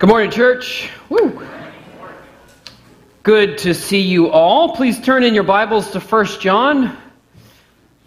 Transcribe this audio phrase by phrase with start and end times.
[0.00, 0.88] Good morning, church.
[1.10, 1.46] Woo.
[3.22, 4.74] Good to see you all.
[4.74, 6.96] Please turn in your Bibles to 1 John.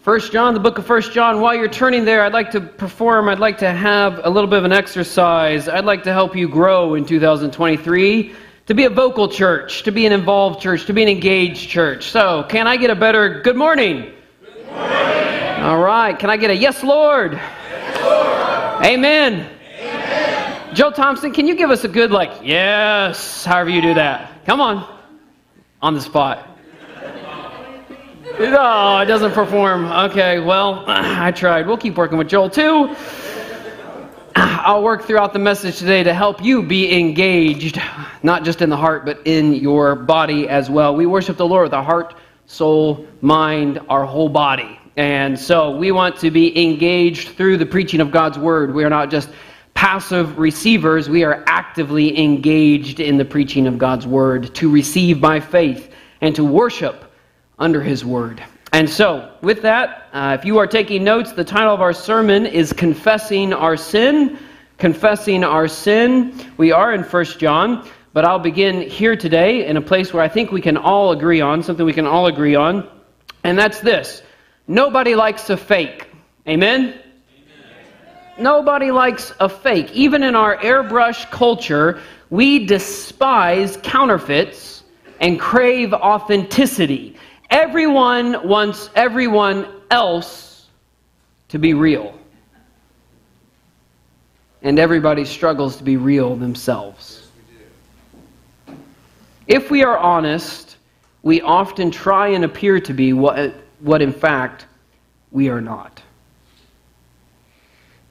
[0.03, 1.39] 1 John, the book of 1 John.
[1.39, 4.57] While you're turning there, I'd like to perform, I'd like to have a little bit
[4.57, 5.69] of an exercise.
[5.69, 8.33] I'd like to help you grow in 2023
[8.65, 12.09] to be a vocal church, to be an involved church, to be an engaged church.
[12.09, 14.11] So, can I get a better good morning?
[14.43, 15.61] Good morning.
[15.61, 16.17] All right.
[16.17, 17.33] Can I get a yes, Lord?
[17.33, 18.83] Yes, Lord.
[18.83, 19.52] Amen.
[20.73, 24.43] Joe Thompson, can you give us a good, like, yes, however you do that?
[24.45, 25.01] Come on.
[25.81, 26.49] On the spot.
[28.39, 29.85] No, oh, it doesn't perform.
[29.85, 31.67] Okay, well, I tried.
[31.67, 32.95] We'll keep working with Joel too.
[34.35, 37.79] I'll work throughout the message today to help you be engaged,
[38.23, 40.95] not just in the heart, but in your body as well.
[40.95, 42.15] We worship the Lord with our heart,
[42.47, 44.79] soul, mind, our whole body.
[44.97, 48.73] And so we want to be engaged through the preaching of God's word.
[48.73, 49.29] We are not just
[49.83, 55.41] passive receivers, we are actively engaged in the preaching of God's word to receive by
[55.41, 57.11] faith and to worship
[57.59, 58.41] under his word.
[58.71, 62.45] And so, with that, uh, if you are taking notes, the title of our sermon
[62.45, 64.39] is Confessing Our Sin.
[64.77, 66.33] Confessing Our Sin.
[66.55, 70.29] We are in 1 John, but I'll begin here today in a place where I
[70.29, 72.89] think we can all agree on, something we can all agree on,
[73.43, 74.23] and that's this
[74.65, 76.07] nobody likes a fake.
[76.47, 77.02] Amen?
[78.37, 79.91] Nobody likes a fake.
[79.91, 84.83] Even in our airbrush culture, we despise counterfeits
[85.19, 87.15] and crave authenticity.
[87.49, 90.67] Everyone wants everyone else
[91.49, 92.17] to be real.
[94.63, 97.27] And everybody struggles to be real themselves.
[99.47, 100.77] If we are honest,
[101.21, 104.65] we often try and appear to be what, what in fact
[105.31, 106.02] we are not.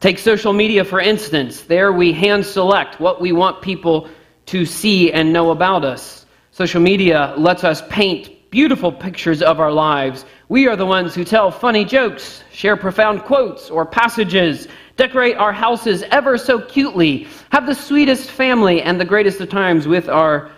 [0.03, 1.61] Take social media, for instance.
[1.61, 4.09] There we hand select what we want people
[4.47, 6.27] to see and know about us.
[6.51, 10.25] Social media lets us paint beautiful pictures of our lives.
[10.49, 15.53] We are the ones who tell funny jokes, share profound quotes or passages, decorate our
[15.53, 20.51] houses ever so cutely, have the sweetest family and the greatest of times with our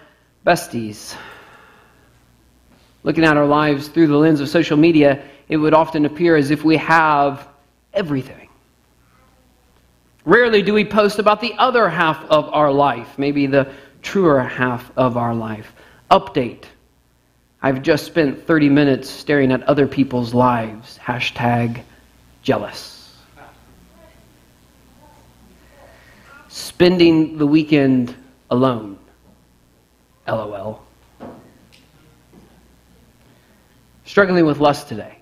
[0.46, 1.14] besties.
[3.02, 6.50] Looking at our lives through the lens of social media, it would often appear as
[6.50, 7.46] if we have
[7.92, 8.43] everything.
[10.24, 13.70] Rarely do we post about the other half of our life, maybe the
[14.02, 15.72] truer half of our life.
[16.10, 16.64] Update.
[17.62, 20.98] I've just spent 30 minutes staring at other people's lives.
[20.98, 21.82] Hashtag
[22.42, 23.16] jealous.
[26.48, 28.14] Spending the weekend
[28.50, 28.98] alone.
[30.28, 30.82] LOL.
[34.04, 35.18] Struggling with lust today.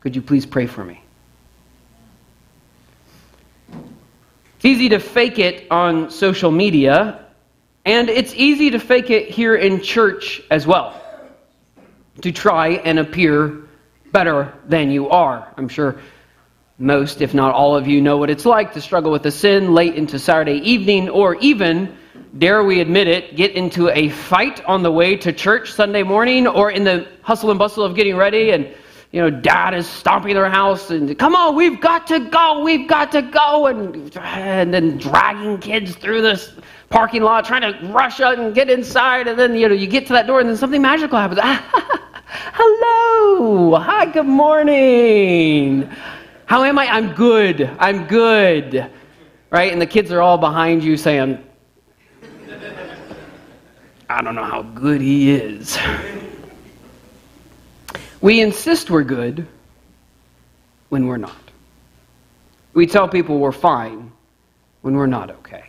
[0.00, 1.02] Could you please pray for me?
[4.66, 7.24] Easy to fake it on social media,
[7.84, 11.00] and it's easy to fake it here in church as well.
[12.22, 13.68] To try and appear
[14.10, 15.52] better than you are.
[15.56, 16.00] I'm sure
[16.78, 19.72] most, if not all of you, know what it's like to struggle with a sin
[19.72, 21.96] late into Saturday evening, or even,
[22.36, 26.46] dare we admit it, get into a fight on the way to church Sunday morning,
[26.46, 28.74] or in the hustle and bustle of getting ready and
[29.12, 32.88] you know, dad is stomping their house and come on, we've got to go, we've
[32.88, 36.52] got to go, and, and then dragging kids through this
[36.90, 40.06] parking lot, trying to rush out and get inside, and then you know you get
[40.08, 41.40] to that door and then something magical happens.
[42.28, 45.88] Hello, hi, good morning.
[46.46, 46.86] How am I?
[46.86, 47.62] I'm good.
[47.78, 48.90] I'm good.
[49.50, 49.72] Right?
[49.72, 51.42] And the kids are all behind you saying,
[54.08, 55.78] I don't know how good he is.
[58.20, 59.46] We insist we're good
[60.88, 61.36] when we're not.
[62.72, 64.12] We tell people we're fine
[64.82, 65.64] when we're not okay.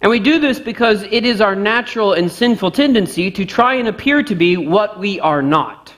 [0.00, 3.88] And we do this because it is our natural and sinful tendency to try and
[3.88, 5.92] appear to be what we are not,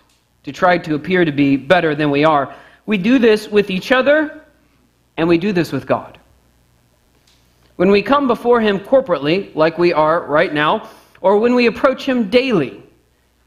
[0.45, 2.55] to try to appear to be better than we are.
[2.87, 4.41] We do this with each other,
[5.17, 6.19] and we do this with God.
[7.77, 10.89] When we come before Him corporately, like we are right now,
[11.21, 12.83] or when we approach Him daily,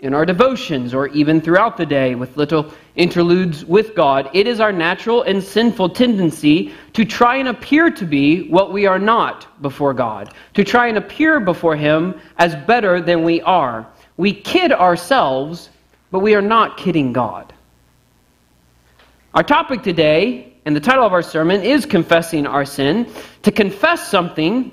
[0.01, 4.59] in our devotions or even throughout the day with little interludes with God, it is
[4.59, 9.61] our natural and sinful tendency to try and appear to be what we are not
[9.61, 13.87] before God, to try and appear before Him as better than we are.
[14.17, 15.69] We kid ourselves,
[16.09, 17.53] but we are not kidding God.
[19.35, 23.07] Our topic today, and the title of our sermon, is Confessing Our Sin.
[23.43, 24.71] To confess something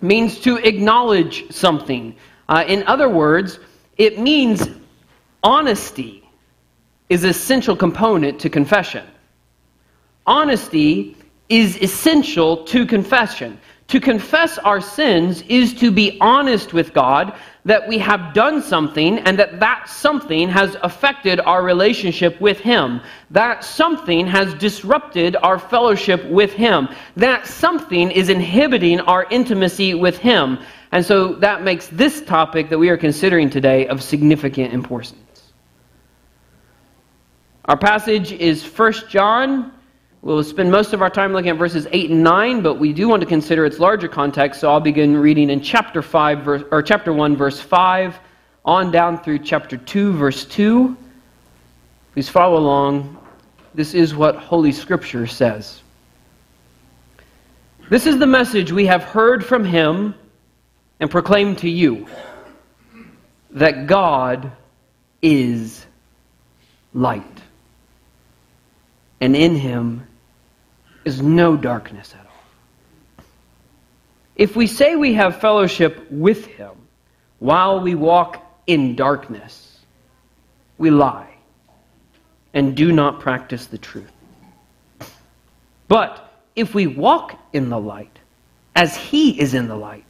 [0.00, 2.14] means to acknowledge something.
[2.48, 3.58] Uh, in other words,
[4.00, 4.66] it means
[5.42, 6.26] honesty
[7.10, 9.06] is essential component to confession.
[10.26, 11.18] Honesty
[11.50, 13.60] is essential to confession.
[13.88, 17.34] To confess our sins is to be honest with God
[17.66, 23.02] that we have done something and that that something has affected our relationship with Him.
[23.30, 26.88] That something has disrupted our fellowship with Him.
[27.16, 30.58] That something is inhibiting our intimacy with Him.
[30.92, 35.52] And so that makes this topic that we are considering today of significant importance.
[37.66, 39.72] Our passage is 1 John.
[40.22, 43.08] We'll spend most of our time looking at verses 8 and 9, but we do
[43.08, 46.82] want to consider its larger context, so I'll begin reading in chapter 5 verse, or
[46.82, 48.18] chapter 1 verse 5
[48.64, 50.96] on down through chapter 2 verse 2.
[52.12, 53.16] Please follow along.
[53.74, 55.80] This is what Holy Scripture says.
[57.88, 60.14] This is the message we have heard from him
[61.00, 62.06] and proclaim to you
[63.52, 64.52] that God
[65.22, 65.84] is
[66.94, 67.24] light,
[69.20, 70.06] and in him
[71.04, 73.24] is no darkness at all.
[74.36, 76.72] If we say we have fellowship with him
[77.38, 79.78] while we walk in darkness,
[80.78, 81.28] we lie
[82.54, 84.10] and do not practice the truth.
[85.88, 88.18] But if we walk in the light,
[88.74, 90.09] as he is in the light,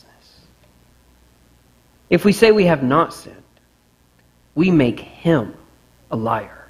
[2.11, 3.37] If we say we have not sinned,
[4.53, 5.55] we make him
[6.11, 6.67] a liar,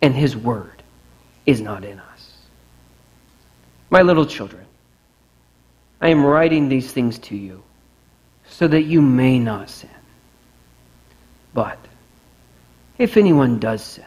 [0.00, 0.82] and his word
[1.44, 2.36] is not in us.
[3.90, 4.64] My little children,
[6.00, 7.62] I am writing these things to you
[8.48, 9.90] so that you may not sin.
[11.52, 11.78] But
[12.96, 14.06] if anyone does sin,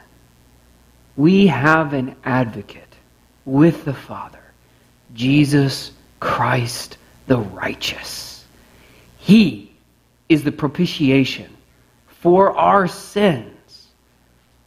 [1.15, 2.95] we have an advocate
[3.45, 4.43] with the Father,
[5.13, 6.97] Jesus Christ
[7.27, 8.45] the righteous.
[9.19, 9.68] He
[10.29, 11.57] is the propitiation
[12.07, 13.87] for our sins,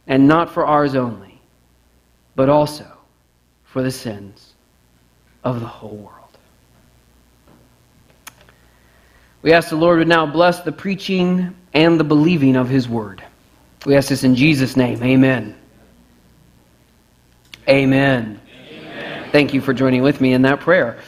[0.05, 1.39] and not for ours only,
[2.35, 2.85] but also
[3.63, 4.53] for the sins
[5.43, 6.19] of the whole world.
[9.41, 13.23] We ask the Lord would now bless the preaching and the believing of his word.
[13.85, 15.03] We ask this in Jesus' name.
[15.03, 15.55] Amen.
[17.67, 18.39] Amen.
[18.69, 19.29] Amen.
[19.31, 20.99] Thank you for joining with me in that prayer.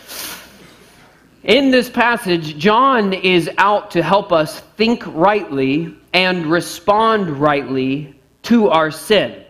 [1.45, 8.69] In this passage, John is out to help us think rightly and respond rightly to
[8.69, 9.43] our sin.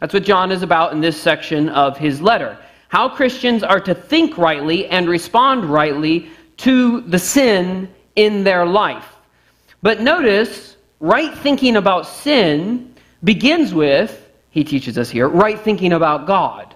[0.00, 2.58] That's what John is about in this section of his letter.
[2.88, 6.28] How Christians are to think rightly and respond rightly
[6.58, 9.16] to the sin in their life.
[9.80, 12.94] But notice, right thinking about sin
[13.24, 16.69] begins with, he teaches us here, right thinking about God.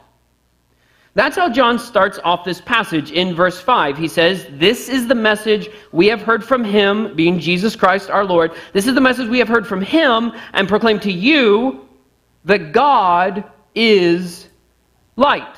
[1.15, 3.97] That's how John starts off this passage in verse 5.
[3.97, 8.25] He says, This is the message we have heard from him, being Jesus Christ our
[8.25, 8.53] Lord.
[8.73, 11.89] This is the message we have heard from him and proclaim to you
[12.45, 13.45] that God
[13.77, 14.49] is
[15.17, 15.57] light,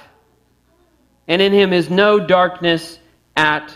[1.27, 2.99] and in him is no darkness
[3.35, 3.75] at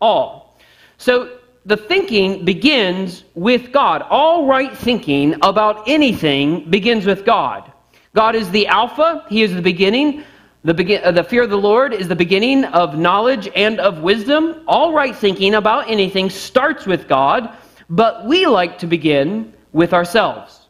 [0.00, 0.58] all.
[0.98, 4.02] So the thinking begins with God.
[4.02, 7.72] All right thinking about anything begins with God.
[8.14, 10.24] God is the Alpha, He is the beginning.
[10.62, 14.00] The, begin, uh, the fear of the Lord is the beginning of knowledge and of
[14.00, 14.62] wisdom.
[14.66, 17.56] All right thinking about anything starts with God,
[17.88, 20.68] but we like to begin with ourselves.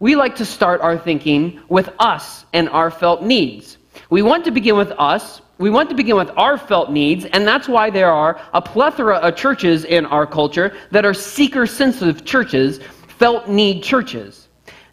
[0.00, 3.76] We like to start our thinking with us and our felt needs.
[4.08, 5.42] We want to begin with us.
[5.58, 9.16] We want to begin with our felt needs, and that's why there are a plethora
[9.16, 12.80] of churches in our culture that are seeker sensitive churches,
[13.18, 14.47] felt need churches.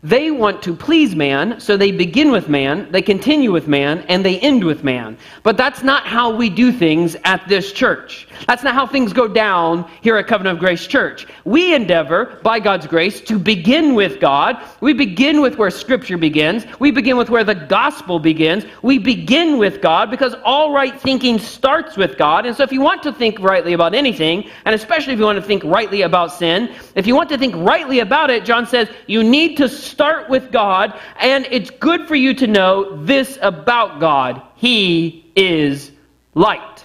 [0.05, 4.23] They want to please man, so they begin with man, they continue with man, and
[4.23, 5.17] they end with man.
[5.41, 8.27] But that's not how we do things at this church.
[8.45, 11.25] That's not how things go down here at Covenant of Grace Church.
[11.43, 14.63] We endeavor, by God's grace, to begin with God.
[14.79, 16.67] We begin with where Scripture begins.
[16.79, 18.63] We begin with where the gospel begins.
[18.83, 22.45] We begin with God because all right thinking starts with God.
[22.45, 25.39] And so if you want to think rightly about anything, and especially if you want
[25.39, 28.87] to think rightly about sin, if you want to think rightly about it, John says,
[29.07, 34.01] you need to start with God, and it's good for you to know this about
[34.01, 35.93] God He is
[36.33, 36.83] light.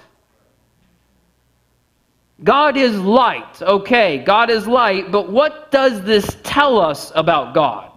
[2.44, 3.60] God is light.
[3.60, 7.90] Okay, God is light, but what does this tell us about God?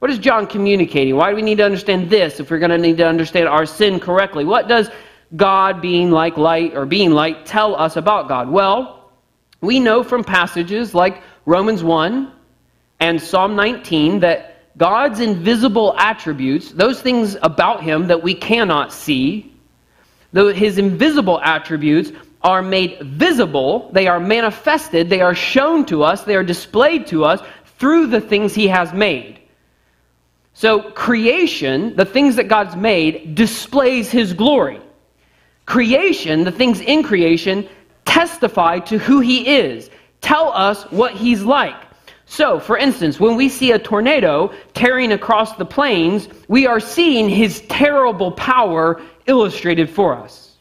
[0.00, 1.14] What is John communicating?
[1.14, 3.66] Why do we need to understand this if we're going to need to understand our
[3.66, 4.44] sin correctly?
[4.44, 4.90] What does
[5.36, 8.50] God being like light or being light tell us about God?
[8.50, 9.12] Well,
[9.60, 12.32] we know from passages like Romans 1
[13.00, 19.52] and Psalm 19 that God's invisible attributes, those things about him that we cannot see,
[20.32, 26.22] though his invisible attributes are made visible, they are manifested, they are shown to us,
[26.24, 27.40] they are displayed to us
[27.78, 29.40] through the things he has made.
[30.54, 34.80] So, creation, the things that God's made, displays his glory.
[35.64, 37.68] Creation, the things in creation,
[38.04, 39.88] testify to who he is,
[40.20, 41.89] tell us what he's like.
[42.30, 47.28] So, for instance, when we see a tornado tearing across the plains, we are seeing
[47.28, 50.56] his terrible power illustrated for us.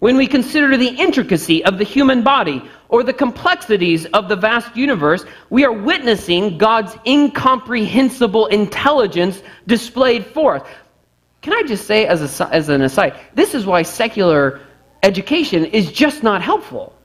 [0.00, 4.76] When we consider the intricacy of the human body or the complexities of the vast
[4.76, 10.68] universe, we are witnessing God's incomprehensible intelligence displayed forth.
[11.40, 14.60] Can I just say, as, a, as an aside, this is why secular
[15.02, 16.95] education is just not helpful.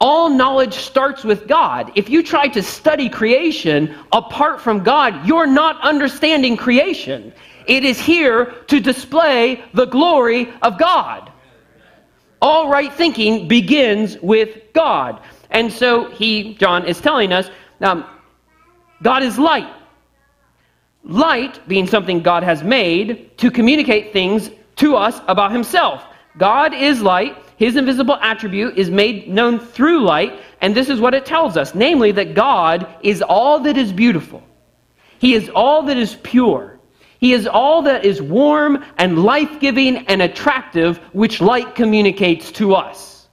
[0.00, 1.92] All knowledge starts with God.
[1.94, 7.32] If you try to study creation apart from God, you're not understanding creation.
[7.66, 11.30] It is here to display the glory of God.
[12.40, 15.20] All right thinking begins with God.
[15.50, 17.50] And so he, John, is telling us
[17.82, 18.04] um,
[19.02, 19.68] God is light.
[21.04, 26.02] Light being something God has made to communicate things to us about himself.
[26.38, 27.36] God is light.
[27.60, 31.74] His invisible attribute is made known through light, and this is what it tells us
[31.74, 34.42] namely, that God is all that is beautiful,
[35.18, 36.78] He is all that is pure.
[37.18, 42.74] He is all that is warm and life giving and attractive, which light communicates to
[42.74, 43.28] us.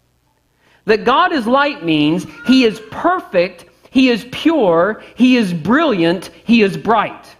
[0.83, 6.63] That God is light means He is perfect, He is pure, He is brilliant, He
[6.63, 7.33] is bright.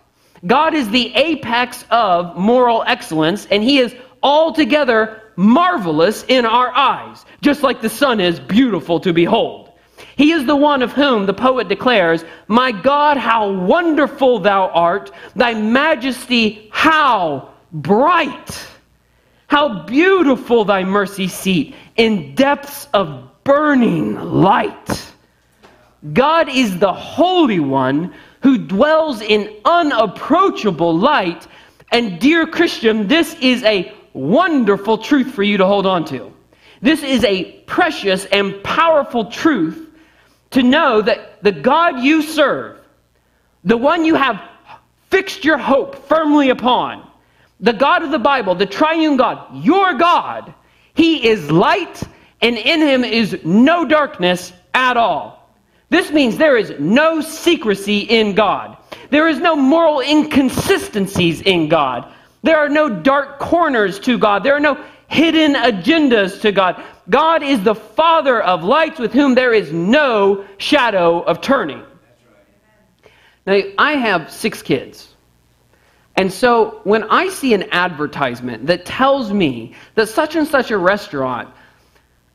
[0.46, 7.26] God is the apex of moral excellence, and He is altogether marvelous in our eyes,
[7.42, 9.72] just like the sun is beautiful to behold.
[10.18, 15.12] He is the one of whom the poet declares, My God, how wonderful thou art,
[15.36, 18.68] thy majesty, how bright,
[19.48, 25.14] how beautiful thy mercy seat in depths of burning light.
[26.14, 31.48] God is the Holy One who dwells in unapproachable light.
[31.92, 36.34] And, dear Christian, this is a wonderful truth for you to hold on to.
[36.82, 39.90] This is a precious and powerful truth
[40.52, 42.80] to know that the God you serve,
[43.64, 44.42] the one you have
[45.10, 47.08] fixed your hope firmly upon,
[47.60, 50.54] the God of the Bible, the triune God, your God,
[50.94, 52.04] He is light
[52.42, 55.52] and in Him is no darkness at all.
[55.90, 58.78] This means there is no secrecy in God.
[59.10, 62.14] There is no moral inconsistencies in God.
[62.44, 64.44] There are no dark corners to God.
[64.44, 66.84] There are no hidden agendas to God.
[67.10, 71.84] God is the Father of lights with whom there is no shadow of turning.
[73.46, 75.14] Now, I have six kids.
[76.18, 80.78] And so when I see an advertisement that tells me that such and such a
[80.78, 81.50] restaurant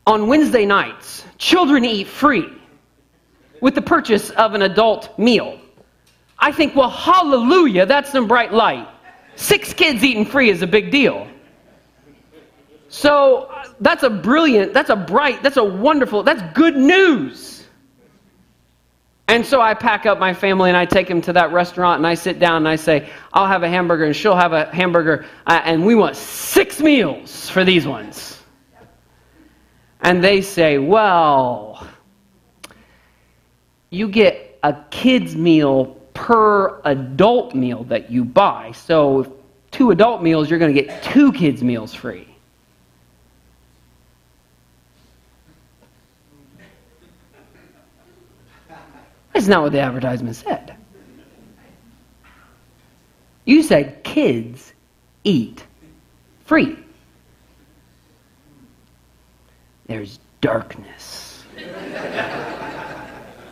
[0.07, 2.51] on Wednesday nights, children eat free
[3.61, 5.59] with the purchase of an adult meal,
[6.39, 8.87] I think, well, hallelujah, that's some bright light.
[9.35, 11.27] Six kids eating free is a big deal.
[12.89, 17.65] So that's a brilliant, that's a bright, that's a wonderful, that's good news.
[19.27, 22.05] And so I pack up my family and I take them to that restaurant and
[22.05, 25.25] I sit down and I say, I'll have a hamburger and she'll have a hamburger
[25.47, 28.39] uh, and we want six meals for these ones.
[30.01, 31.87] And they say, well,
[33.89, 38.71] you get a kid's meal per adult meal that you buy.
[38.73, 39.35] So,
[39.71, 42.27] two adult meals, you're going to get two kids' meals free.
[49.33, 50.75] That's not what the advertisement said.
[53.45, 54.71] You said kids
[55.23, 55.65] eat
[56.45, 56.77] free.
[59.87, 61.43] There's darkness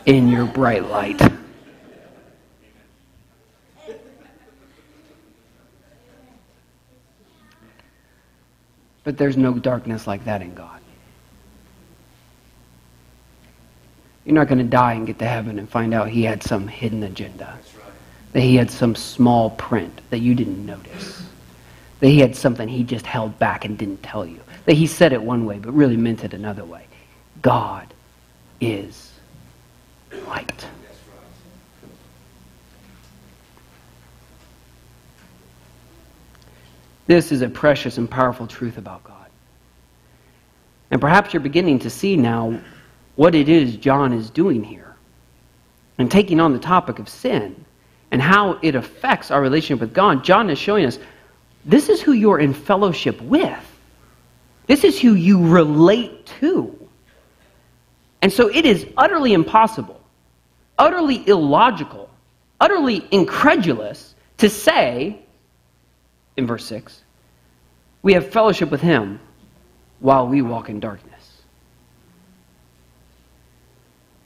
[0.06, 1.20] in your bright light.
[9.12, 10.80] But there's no darkness like that in God.
[14.24, 16.66] You're not going to die and get to heaven and find out he had some
[16.66, 17.58] hidden agenda.
[17.76, 17.92] Right.
[18.32, 21.26] That he had some small print that you didn't notice.
[22.00, 24.40] That he had something he just held back and didn't tell you.
[24.64, 26.86] That he said it one way but really meant it another way.
[27.42, 27.92] God
[28.62, 29.12] is
[30.26, 30.66] light.
[37.12, 39.26] This is a precious and powerful truth about God.
[40.90, 42.58] And perhaps you're beginning to see now
[43.16, 44.96] what it is John is doing here
[45.98, 47.66] and taking on the topic of sin
[48.10, 50.24] and how it affects our relationship with God.
[50.24, 50.98] John is showing us
[51.66, 53.78] this is who you're in fellowship with,
[54.66, 56.88] this is who you relate to.
[58.22, 60.00] And so it is utterly impossible,
[60.78, 62.08] utterly illogical,
[62.58, 65.18] utterly incredulous to say,
[66.38, 67.01] in verse 6,
[68.02, 69.20] we have fellowship with him
[70.00, 71.12] while we walk in darkness.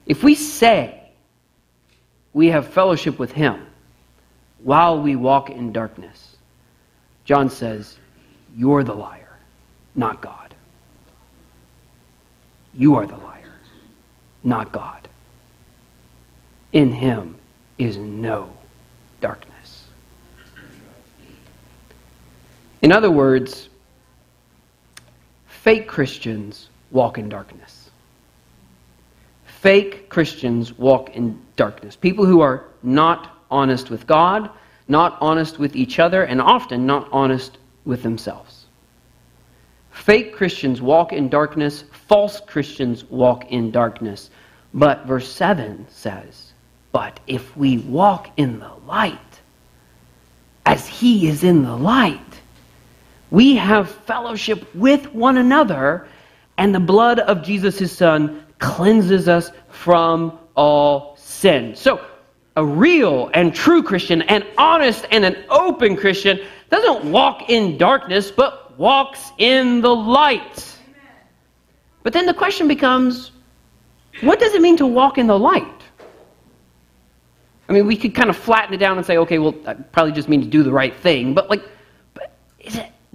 [0.06, 1.02] If we say
[2.32, 3.66] we have fellowship with him
[4.62, 6.36] while we walk in darkness,
[7.24, 7.98] John says,
[8.56, 9.36] You're the liar,
[9.94, 10.54] not God.
[12.72, 13.54] You are the liar,
[14.44, 15.08] not God.
[16.72, 17.36] In him
[17.78, 18.50] is no
[19.20, 19.55] darkness.
[22.86, 23.68] In other words,
[25.48, 27.90] fake Christians walk in darkness.
[29.44, 31.96] Fake Christians walk in darkness.
[31.96, 34.50] People who are not honest with God,
[34.86, 38.66] not honest with each other, and often not honest with themselves.
[39.90, 44.30] Fake Christians walk in darkness, false Christians walk in darkness.
[44.72, 46.52] But verse 7 says,
[46.92, 49.18] But if we walk in the light,
[50.64, 52.35] as he is in the light,
[53.30, 56.06] we have fellowship with one another,
[56.58, 61.74] and the blood of Jesus, his son, cleanses us from all sin.
[61.74, 62.00] So,
[62.56, 66.40] a real and true Christian, an honest and an open Christian,
[66.70, 70.76] doesn't walk in darkness, but walks in the light.
[72.02, 73.32] But then the question becomes
[74.22, 75.66] what does it mean to walk in the light?
[77.68, 80.12] I mean, we could kind of flatten it down and say, okay, well, I probably
[80.12, 81.34] just mean to do the right thing.
[81.34, 81.62] But, like,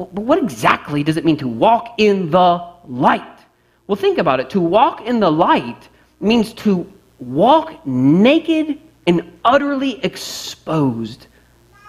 [0.03, 3.39] it, but what exactly does it mean to walk in the light?
[3.87, 4.49] Well, think about it.
[4.51, 5.89] To walk in the light
[6.19, 11.27] means to walk naked and utterly exposed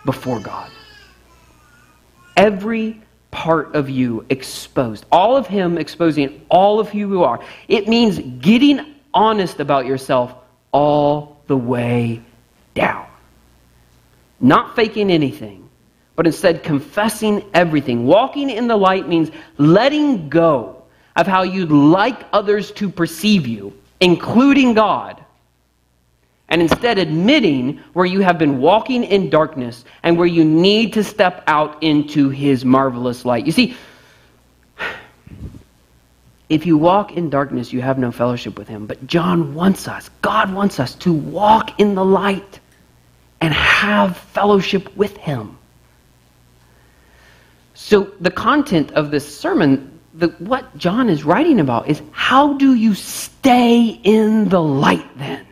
[0.04, 0.70] before God.
[2.37, 5.04] Every part of you exposed.
[5.10, 7.40] All of Him exposing all of who you are.
[7.68, 10.34] It means getting honest about yourself
[10.70, 12.22] all the way
[12.74, 13.06] down.
[14.40, 15.62] Not faking anything,
[16.16, 18.07] but instead confessing everything.
[18.07, 20.83] Walking in the light means letting go
[21.16, 25.22] of how you'd like others to perceive you, including God
[26.53, 31.03] and instead admitting where you have been walking in darkness and where you need to
[31.03, 33.46] step out into his marvelous light.
[33.46, 33.75] You see,
[36.51, 38.87] if you walk in darkness, you have no fellowship with him.
[38.87, 42.61] But John wants us, God wants us to walk in the light
[43.40, 45.57] and have fellowship with him.
[47.84, 52.74] So, the content of this sermon, the, what John is writing about, is how do
[52.74, 55.44] you stay in the light then?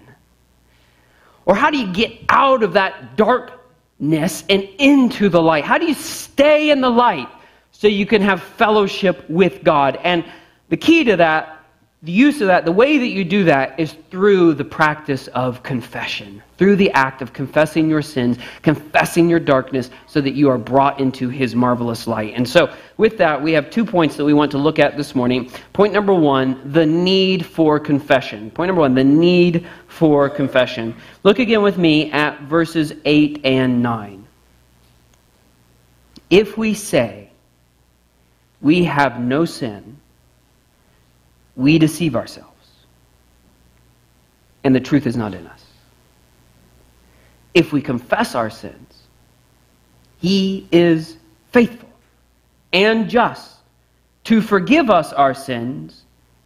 [1.44, 5.64] Or how do you get out of that darkness and into the light?
[5.64, 7.28] How do you stay in the light
[7.72, 9.98] so you can have fellowship with God?
[10.04, 10.24] And
[10.68, 11.59] the key to that,
[12.02, 15.62] the use of that, the way that you do that is through the practice of
[15.62, 20.56] confession, through the act of confessing your sins, confessing your darkness, so that you are
[20.56, 22.32] brought into His marvelous light.
[22.34, 25.14] And so, with that, we have two points that we want to look at this
[25.14, 25.50] morning.
[25.74, 28.50] Point number one, the need for confession.
[28.50, 30.96] Point number one, the need for confession.
[31.22, 34.26] Look again with me at verses 8 and 9.
[36.30, 37.28] If we say
[38.62, 39.99] we have no sin,
[41.60, 42.70] we deceive ourselves,
[44.64, 45.64] and the truth is not in us.
[47.52, 49.02] If we confess our sins,
[50.18, 51.18] He is
[51.52, 51.90] faithful
[52.72, 53.56] and just
[54.24, 56.02] to forgive us our sins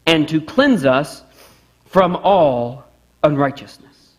[0.06, 1.22] and to cleanse us
[1.86, 2.84] from all
[3.22, 4.14] unrighteousness.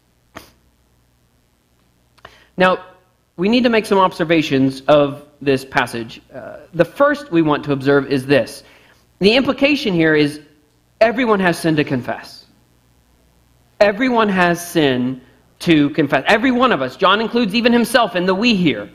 [2.55, 2.85] Now,
[3.35, 6.21] we need to make some observations of this passage.
[6.33, 8.63] Uh, the first we want to observe is this
[9.19, 10.39] the implication here is
[11.01, 12.45] everyone has sin to confess.
[13.79, 15.21] Everyone has sin
[15.59, 16.23] to confess.
[16.27, 16.95] Every one of us.
[16.95, 18.89] John includes even himself in the we here.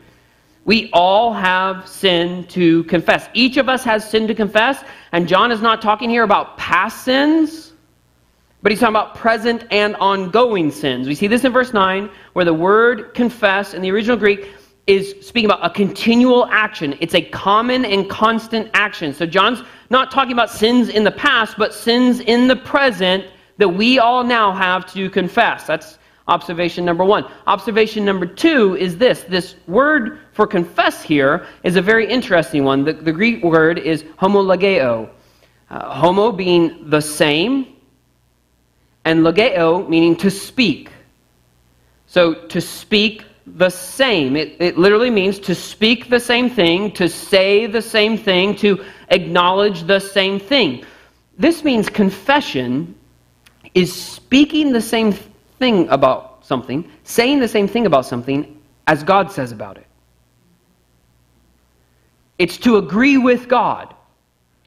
[0.63, 3.27] We all have sin to confess.
[3.33, 7.03] Each of us has sin to confess, and John is not talking here about past
[7.03, 7.73] sins,
[8.61, 11.07] but he's talking about present and ongoing sins.
[11.07, 14.53] We see this in verse 9, where the word confess in the original Greek
[14.85, 16.95] is speaking about a continual action.
[16.99, 19.13] It's a common and constant action.
[19.13, 23.25] So John's not talking about sins in the past, but sins in the present
[23.57, 25.67] that we all now have to confess.
[25.67, 25.99] That's
[26.29, 27.25] observation number one.
[27.45, 32.85] Observation number two is this this word for confess here is a very interesting one.
[32.85, 35.09] The, the Greek word is homologeo.
[35.69, 37.75] Uh, homo being the same,
[39.05, 40.89] and logeo meaning to speak.
[42.07, 44.35] So to speak the same.
[44.35, 48.83] It, it literally means to speak the same thing, to say the same thing, to
[49.09, 50.85] acknowledge the same thing.
[51.37, 52.95] This means confession
[53.73, 55.13] is speaking the same
[55.59, 59.87] thing about something, saying the same thing about something as God says about it.
[62.37, 63.93] It's to agree with God,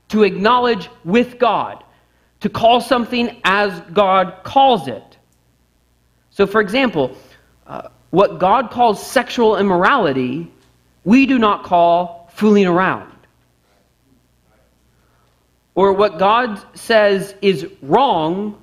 [0.09, 1.83] to acknowledge with God,
[2.41, 5.19] to call something as God calls it.
[6.31, 7.17] So, for example,
[7.67, 10.49] uh, what God calls sexual immorality,
[11.03, 13.13] we do not call fooling around.
[15.75, 18.57] Or what God says is wrong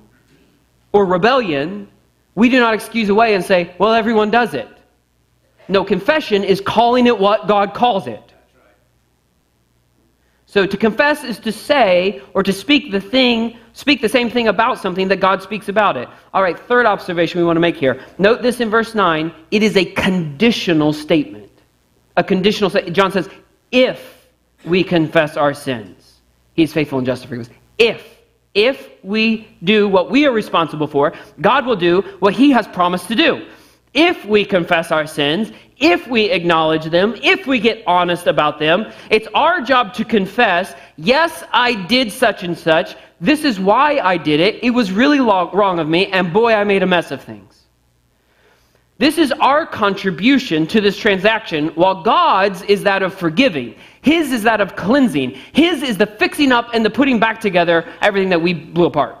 [0.90, 1.88] or rebellion,
[2.34, 4.68] we do not excuse away and say, well, everyone does it.
[5.68, 8.31] No, confession is calling it what God calls it.
[10.52, 14.48] So to confess is to say or to speak the thing, speak the same thing
[14.48, 16.10] about something that God speaks about it.
[16.34, 18.02] All right, third observation we want to make here.
[18.18, 19.32] Note this in verse 9.
[19.50, 21.50] It is a conditional statement.
[22.18, 22.94] A conditional statement.
[22.94, 23.30] John says,
[23.70, 24.28] if
[24.66, 26.20] we confess our sins,
[26.52, 27.52] he's faithful and just to forgive us.
[27.78, 28.18] If.
[28.52, 33.08] If we do what we are responsible for, God will do what he has promised
[33.08, 33.46] to do.
[33.94, 38.90] If we confess our sins, if we acknowledge them, if we get honest about them,
[39.10, 42.96] it's our job to confess, yes, I did such and such.
[43.20, 44.64] This is why I did it.
[44.64, 47.58] It was really wrong of me, and boy, I made a mess of things.
[48.98, 53.74] This is our contribution to this transaction, while God's is that of forgiving.
[54.00, 55.30] His is that of cleansing.
[55.52, 59.18] His is the fixing up and the putting back together everything that we blew apart.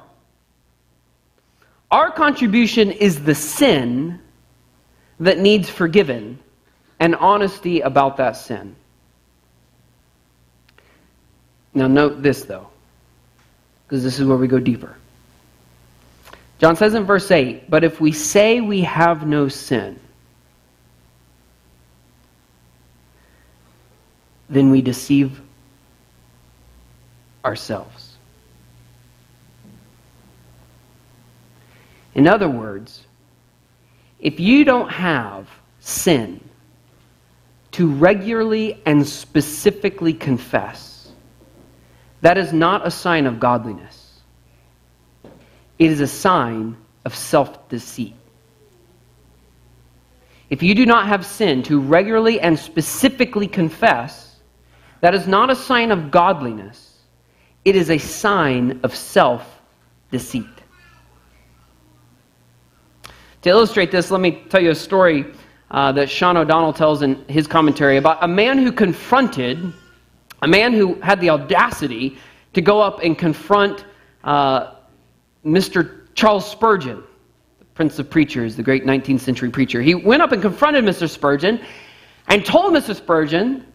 [1.90, 4.20] Our contribution is the sin
[5.22, 6.36] that needs forgiven
[6.98, 8.74] and honesty about that sin.
[11.72, 12.68] Now, note this, though,
[13.86, 14.96] because this is where we go deeper.
[16.58, 19.98] John says in verse 8, But if we say we have no sin,
[24.48, 25.40] then we deceive
[27.44, 28.16] ourselves.
[32.14, 33.04] In other words,
[34.22, 35.48] if you don't have
[35.80, 36.40] sin
[37.72, 41.10] to regularly and specifically confess,
[42.20, 44.20] that is not a sign of godliness.
[45.78, 48.14] It is a sign of self deceit.
[50.48, 54.36] If you do not have sin to regularly and specifically confess,
[55.00, 57.00] that is not a sign of godliness.
[57.64, 59.60] It is a sign of self
[60.12, 60.61] deceit.
[63.42, 65.26] To illustrate this, let me tell you a story
[65.72, 69.72] uh, that Sean O'Donnell tells in his commentary about a man who confronted,
[70.42, 72.16] a man who had the audacity
[72.52, 73.84] to go up and confront
[74.22, 74.74] uh,
[75.44, 76.06] Mr.
[76.14, 77.02] Charles Spurgeon,
[77.58, 79.82] the Prince of Preachers, the great 19th century preacher.
[79.82, 81.10] He went up and confronted Mr.
[81.10, 81.60] Spurgeon
[82.28, 82.94] and told Mr.
[82.94, 83.66] Spurgeon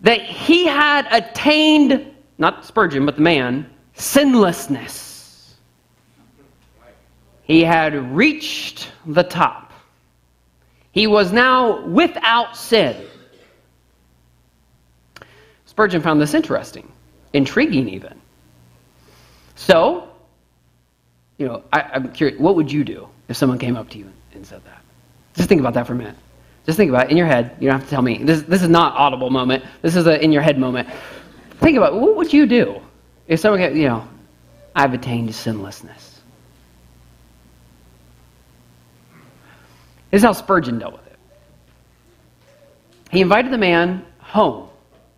[0.00, 5.05] that he had attained, not Spurgeon, but the man, sinlessness.
[7.46, 9.72] He had reached the top.
[10.90, 12.96] He was now without sin.
[15.66, 16.90] Spurgeon found this interesting,
[17.32, 18.20] intriguing even.
[19.54, 20.08] So,
[21.38, 24.10] you know, I, am curious, what would you do if someone came up to you
[24.34, 24.82] and said that?
[25.34, 26.16] Just think about that for a minute.
[26.64, 27.56] Just think about it in your head.
[27.60, 28.18] You don't have to tell me.
[28.24, 29.64] This, this is not audible moment.
[29.82, 30.88] This is an in your head moment.
[31.60, 32.00] Think about it.
[32.00, 32.80] what would you do
[33.28, 34.08] if someone, you know,
[34.74, 36.15] I've attained sinlessness.
[40.16, 41.18] This is how Spurgeon dealt with it.
[43.10, 44.70] He invited the man home,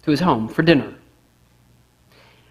[0.03, 0.93] to his home, for dinner.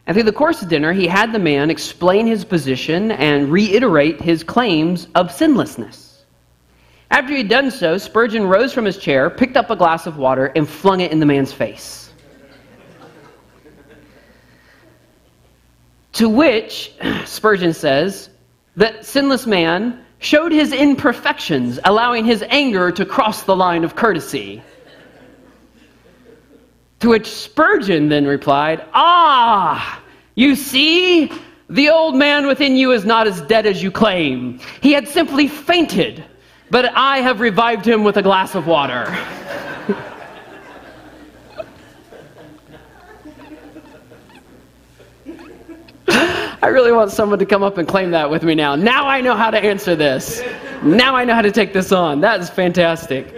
[0.06, 4.22] And through the course of dinner, he had the man explain his position and reiterate
[4.22, 6.24] his claims of sinlessness.
[7.12, 10.16] After he had done so, Spurgeon rose from his chair, picked up a glass of
[10.16, 12.14] water, and flung it in the man's face.
[16.14, 16.94] to which,
[17.26, 18.30] Spurgeon says,
[18.78, 24.62] that sinless man showed his imperfections, allowing his anger to cross the line of courtesy.
[27.02, 30.02] To which Spurgeon then replied, Ah,
[30.36, 31.32] you see,
[31.70, 34.60] the old man within you is not as dead as you claim.
[34.82, 36.24] He had simply fainted,
[36.72, 39.06] but I have revived him with a glass of water.
[46.62, 48.76] I really want someone to come up and claim that with me now.
[48.76, 50.42] Now I know how to answer this.
[50.82, 52.22] Now I know how to take this on.
[52.22, 53.34] That is fantastic.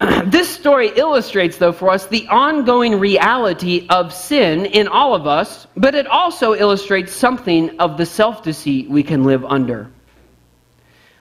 [0.26, 5.66] this story illustrates, though, for us the ongoing reality of sin in all of us,
[5.76, 9.90] but it also illustrates something of the self deceit we can live under.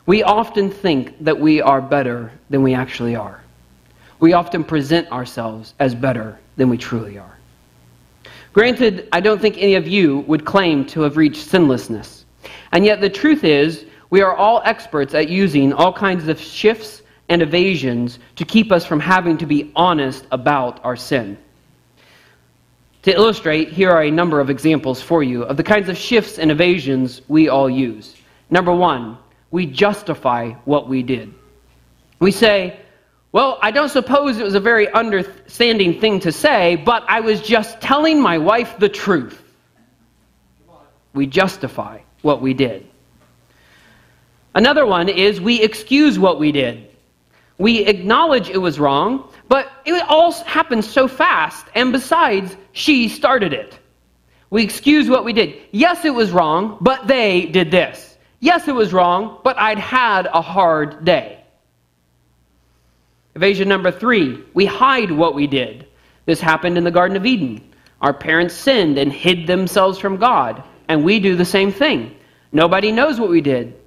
[0.05, 3.41] We often think that we are better than we actually are.
[4.19, 7.32] We often present ourselves as better than we truly are.
[8.53, 12.25] Granted, I don't think any of you would claim to have reached sinlessness.
[12.71, 17.01] And yet, the truth is, we are all experts at using all kinds of shifts
[17.29, 21.35] and evasions to keep us from having to be honest about our sin.
[23.03, 26.37] To illustrate, here are a number of examples for you of the kinds of shifts
[26.37, 28.15] and evasions we all use.
[28.51, 29.17] Number one,
[29.49, 31.33] we justify what we did.
[32.19, 32.79] We say,
[33.33, 37.41] well, I don't suppose it was a very understanding thing to say, but I was
[37.41, 39.41] just telling my wife the truth.
[41.13, 42.87] We justify what we did.
[44.53, 46.87] Another one is we excuse what we did.
[47.57, 53.51] We acknowledge it was wrong, but it all happened so fast, and besides, she started
[53.51, 53.79] it.
[54.51, 55.59] We excuse what we did.
[55.71, 58.15] Yes, it was wrong, but they did this.
[58.39, 61.42] Yes, it was wrong, but I'd had a hard day.
[63.35, 65.87] Evasion number three, we hide what we did.
[66.25, 67.73] This happened in the Garden of Eden.
[68.01, 72.15] Our parents sinned and hid themselves from God, and we do the same thing.
[72.51, 73.79] Nobody knows what we did.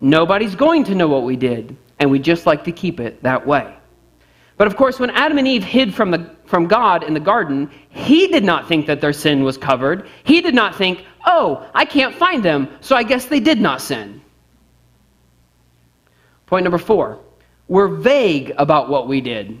[0.00, 3.46] Nobody's going to know what we did and we just like to keep it that
[3.46, 3.74] way.
[4.56, 7.70] But of course, when Adam and Eve hid from, the, from God in the garden,
[7.88, 10.06] he did not think that their sin was covered.
[10.22, 13.80] He did not think, oh, I can't find them, so I guess they did not
[13.80, 14.20] sin.
[16.46, 17.20] Point number four
[17.68, 19.58] we're vague about what we did.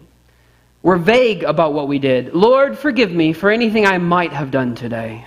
[0.82, 2.34] We're vague about what we did.
[2.34, 5.26] Lord, forgive me for anything I might have done today.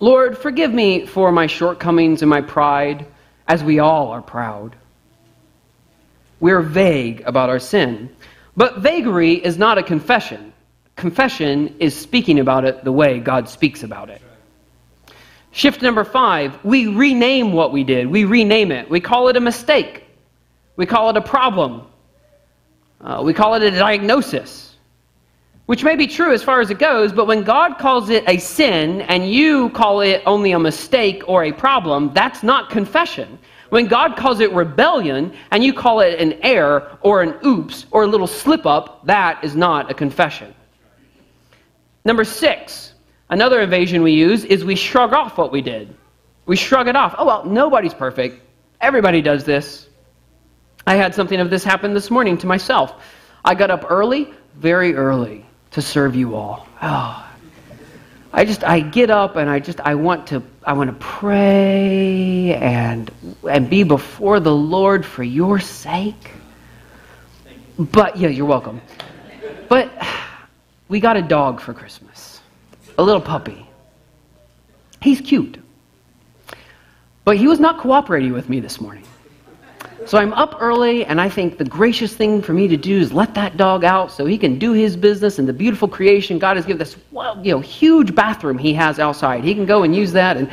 [0.00, 3.06] Lord, forgive me for my shortcomings and my pride,
[3.46, 4.76] as we all are proud
[6.42, 8.10] we're vague about our sin.
[8.56, 10.52] But vagary is not a confession.
[10.96, 14.20] Confession is speaking about it the way God speaks about it.
[15.52, 18.08] Shift number five, we rename what we did.
[18.08, 18.90] We rename it.
[18.90, 20.01] We call it a mistake.
[20.76, 21.86] We call it a problem.
[23.00, 24.76] Uh, we call it a diagnosis,
[25.66, 28.38] which may be true as far as it goes, but when God calls it a
[28.38, 33.38] sin and you call it only a mistake or a problem, that's not confession.
[33.70, 38.04] When God calls it rebellion and you call it an error or an oops or
[38.04, 40.54] a little slip up, that is not a confession.
[42.04, 42.92] Number six,
[43.30, 45.96] another evasion we use is we shrug off what we did.
[46.46, 47.14] We shrug it off.
[47.16, 48.42] Oh, well, nobody's perfect.
[48.80, 49.88] Everybody does this.
[50.86, 52.94] I had something of this happen this morning to myself.
[53.44, 56.66] I got up early, very early, to serve you all.
[56.80, 57.28] Oh,
[58.32, 62.54] I just I get up and I just I want to I want to pray
[62.54, 63.10] and
[63.48, 66.30] and be before the Lord for your sake.
[67.78, 68.80] But yeah, you're welcome.
[69.68, 69.90] But
[70.88, 72.40] we got a dog for Christmas.
[72.98, 73.66] A little puppy.
[75.00, 75.58] He's cute.
[77.24, 79.04] But he was not cooperating with me this morning.
[80.04, 83.12] So I'm up early, and I think the gracious thing for me to do is
[83.12, 86.56] let that dog out so he can do his business and the beautiful creation God
[86.56, 86.96] has given this
[87.42, 89.44] you know, huge bathroom he has outside.
[89.44, 90.36] He can go and use that.
[90.36, 90.50] And,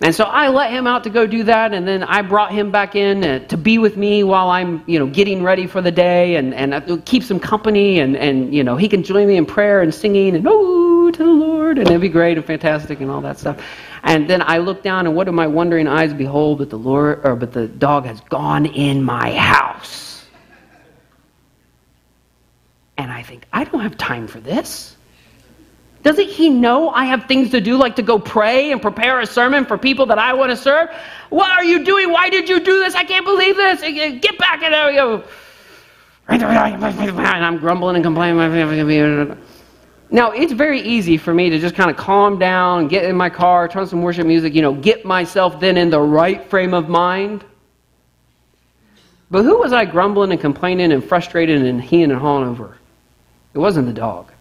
[0.00, 2.70] and so I let him out to go do that, and then I brought him
[2.70, 5.90] back in uh, to be with me while I'm you know, getting ready for the
[5.90, 9.36] day and, and uh, keep some company, and, and you know, he can join me
[9.36, 13.00] in prayer and singing and, oh, to the Lord, and it'd be great and fantastic
[13.00, 13.60] and all that stuff.
[14.02, 16.58] And then I look down, and what do my wondering eyes behold?
[16.58, 20.24] But the Lord, or but the dog has gone in my house.
[22.96, 24.96] And I think, I don't have time for this.
[26.02, 29.26] Doesn't he know I have things to do, like to go pray and prepare a
[29.26, 30.90] sermon for people that I want to serve?
[31.30, 32.12] What are you doing?
[32.12, 32.94] Why did you do this?
[32.94, 33.82] I can't believe this.
[33.82, 35.22] Eh, eh, get back in there.
[37.34, 39.36] And I'm grumbling and complaining.
[40.10, 43.28] Now, it's very easy for me to just kind of calm down, get in my
[43.28, 46.88] car, turn some worship music, you know, get myself then in the right frame of
[46.88, 47.44] mind.
[49.30, 52.78] But who was I grumbling and complaining and frustrated and heeing and hawing over?
[53.52, 54.32] It wasn't the dog.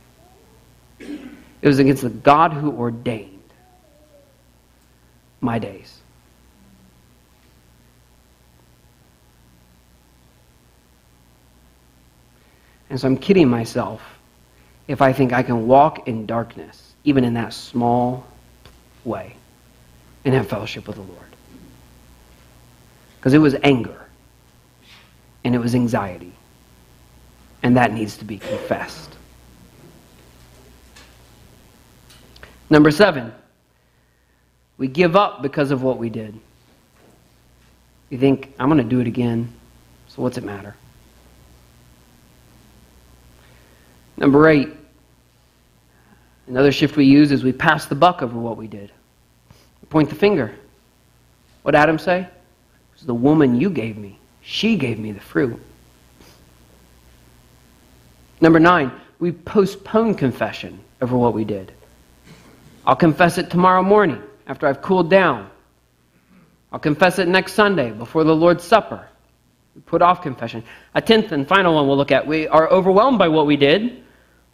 [1.62, 3.34] It was against the God who ordained
[5.42, 5.98] my days.
[12.90, 14.02] And so I'm kidding myself
[14.88, 18.26] if I think I can walk in darkness, even in that small
[19.04, 19.36] way,
[20.24, 21.22] and have fellowship with the Lord.
[23.20, 24.06] Because it was anger,
[25.44, 26.32] and it was anxiety,
[27.64, 29.17] and that needs to be confessed.
[32.70, 33.34] Number seven,
[34.78, 36.38] we give up because of what we did.
[38.10, 39.52] You think, I'm going to do it again,
[40.08, 40.76] so what's it matter?
[44.18, 44.70] Number eight,
[46.48, 48.92] another shift we use is we pass the buck over what we did.
[49.82, 50.56] We point the finger.
[51.64, 52.22] What Adam say?
[52.22, 52.30] It
[52.94, 54.18] was the woman you gave me.
[54.42, 55.60] She gave me the fruit.
[58.40, 61.72] Number nine, we postpone confession over what we did.
[62.88, 65.50] I'll confess it tomorrow morning after I've cooled down.
[66.72, 69.06] I'll confess it next Sunday before the Lord's Supper.
[69.76, 70.64] We put off confession.
[70.96, 72.26] A tenth and final one we'll look at.
[72.26, 74.04] We are overwhelmed by what we did.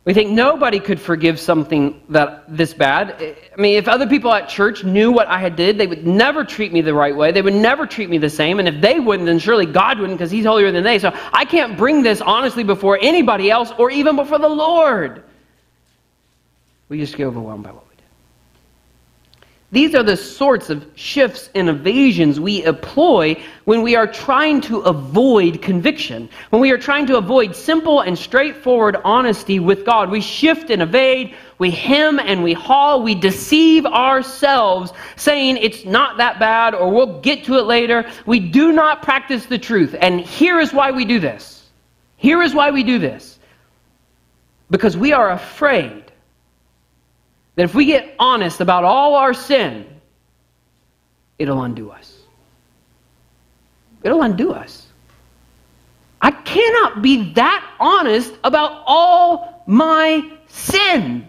[0.05, 3.21] We think nobody could forgive something that this bad.
[3.55, 6.43] I mean, if other people at church knew what I had did, they would never
[6.43, 7.31] treat me the right way.
[7.31, 8.57] They would never treat me the same.
[8.57, 10.97] And if they wouldn't, then surely God wouldn't because he's holier than they.
[10.97, 15.23] So I can't bring this honestly before anybody else or even before the Lord.
[16.89, 17.82] We just get overwhelmed by what
[19.73, 24.81] these are the sorts of shifts and evasions we employ when we are trying to
[24.81, 26.29] avoid conviction.
[26.51, 30.83] When we are trying to avoid simple and straightforward honesty with God, we shift and
[30.83, 36.91] evade, we hem and we haw, we deceive ourselves, saying it's not that bad or
[36.91, 38.07] we'll get to it later.
[38.27, 39.95] We do not practice the truth.
[39.99, 41.67] And here is why we do this.
[42.17, 43.39] Here is why we do this.
[44.69, 46.02] Because we are afraid
[47.55, 49.85] that if we get honest about all our sin,
[51.37, 52.19] it'll undo us.
[54.03, 54.87] It'll undo us.
[56.21, 61.27] I cannot be that honest about all my sin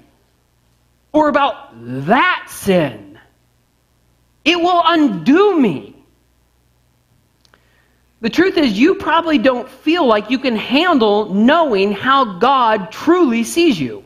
[1.12, 1.70] or about
[2.06, 3.18] that sin.
[4.44, 5.96] It will undo me.
[8.20, 13.44] The truth is, you probably don't feel like you can handle knowing how God truly
[13.44, 14.03] sees you.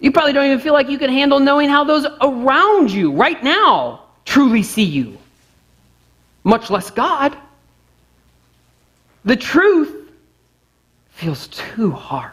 [0.00, 3.42] You probably don't even feel like you can handle knowing how those around you right
[3.42, 5.18] now truly see you,
[6.42, 7.36] much less God.
[9.24, 10.10] The truth
[11.10, 12.32] feels too hard.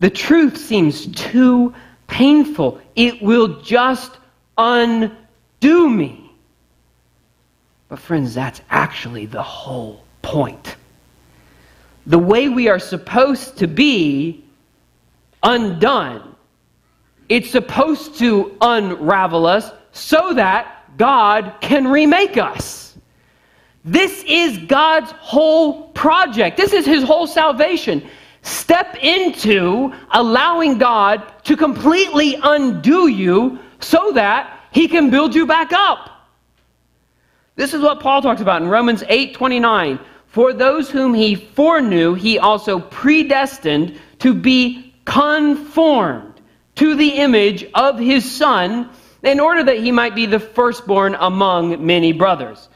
[0.00, 1.74] The truth seems too
[2.06, 2.80] painful.
[2.94, 4.12] It will just
[4.58, 6.30] undo me.
[7.88, 10.76] But, friends, that's actually the whole point.
[12.06, 14.41] The way we are supposed to be
[15.42, 16.34] undone.
[17.28, 22.96] It's supposed to unravel us so that God can remake us.
[23.84, 26.56] This is God's whole project.
[26.56, 28.08] This is his whole salvation.
[28.42, 35.72] Step into allowing God to completely undo you so that he can build you back
[35.72, 36.28] up.
[37.56, 39.98] This is what Paul talks about in Romans 8 29.
[40.26, 46.40] For those whom he foreknew, he also predestined to be conformed
[46.76, 48.88] to the image of his son
[49.22, 52.68] in order that he might be the firstborn among many brothers.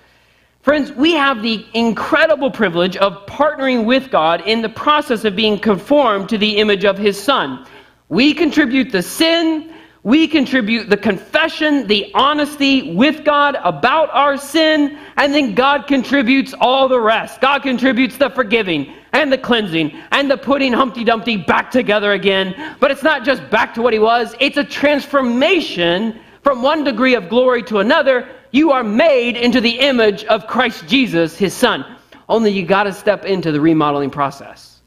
[0.62, 5.59] Friends, we have the incredible privilege of partnering with God in the process of being
[5.59, 7.65] conformed to the image of his son.
[8.09, 9.73] We contribute the sin,
[10.07, 16.55] we contribute the confession, the honesty with God about our sin, and then God contributes
[16.61, 17.40] all the rest.
[17.40, 22.77] God contributes the forgiving and the cleansing and the putting Humpty Dumpty back together again.
[22.79, 27.16] But it's not just back to what he was, it's a transformation from one degree
[27.16, 28.29] of glory to another.
[28.53, 31.85] You are made into the image of Christ Jesus, his son.
[32.29, 34.83] Only you got to step into the remodeling process.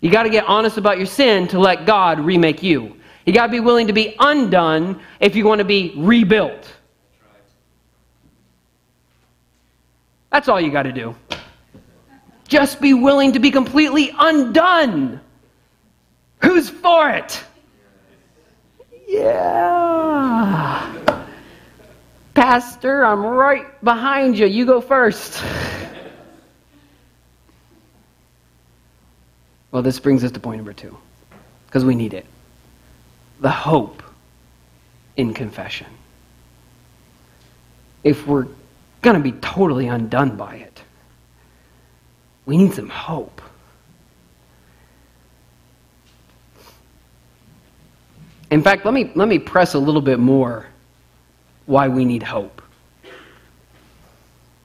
[0.00, 2.97] You got to get honest about your sin to let God remake you.
[3.28, 6.66] You got to be willing to be undone if you want to be rebuilt.
[10.32, 11.14] That's all you got to do.
[12.48, 15.20] Just be willing to be completely undone.
[16.42, 17.44] Who's for it?
[19.06, 19.60] Yeah.
[22.32, 24.46] Pastor, I'm right behind you.
[24.46, 25.44] You go first.
[29.70, 30.96] Well, this brings us to point number two,
[31.66, 32.24] because we need it
[33.40, 34.02] the hope
[35.16, 35.86] in confession.
[38.04, 38.46] If we're
[39.02, 40.82] going to be totally undone by it,
[42.46, 43.42] we need some hope.
[48.50, 50.66] In fact, let me, let me press a little bit more
[51.66, 52.62] why we need hope.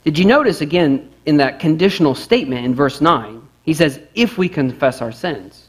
[0.06, 3.42] Did you notice again in that conditional statement in verse 9?
[3.64, 5.63] He says, if we confess our sins.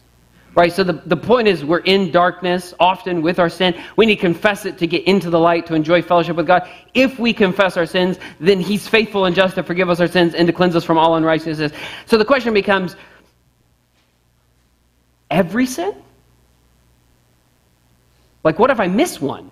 [0.55, 0.73] Right?
[0.73, 3.75] So the, the point is, we're in darkness often with our sin.
[3.97, 6.69] We need to confess it to get into the light, to enjoy fellowship with God.
[6.95, 10.35] If we confess our sins, then He's faithful and just to forgive us our sins
[10.35, 11.73] and to cleanse us from all unrighteousness.
[12.07, 12.95] So the question becomes
[15.31, 15.95] every sin?
[18.45, 19.51] Like, what if I miss one?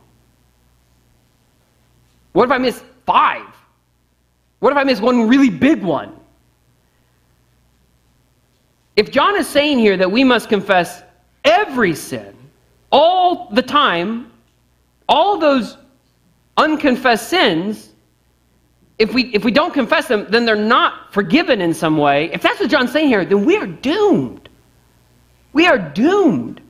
[2.32, 3.46] What if I miss five?
[4.60, 6.14] What if I miss one really big one?
[8.96, 11.02] If John is saying here that we must confess
[11.44, 12.36] every sin
[12.90, 14.30] all the time,
[15.08, 15.76] all those
[16.56, 17.90] unconfessed sins,
[18.98, 22.30] if we, if we don't confess them, then they're not forgiven in some way.
[22.32, 24.48] If that's what John's saying here, then we are doomed.
[25.52, 26.60] We are doomed.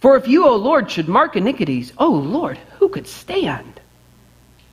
[0.00, 3.80] For if you, O Lord, should mark iniquities, O Lord, who could stand?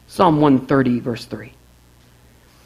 [0.07, 1.51] Psalm 130, verse 3.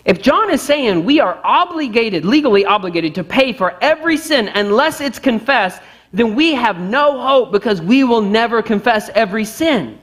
[0.08, 5.01] If John is saying we are obligated, legally obligated, to pay for every sin unless
[5.01, 5.82] it's confessed,
[6.14, 9.99] then we have no hope because we will never confess every sin.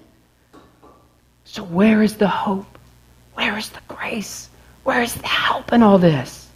[1.44, 2.66] So, where is the hope?
[3.32, 4.50] Where is the grace?
[4.84, 6.48] Where is the help in all this?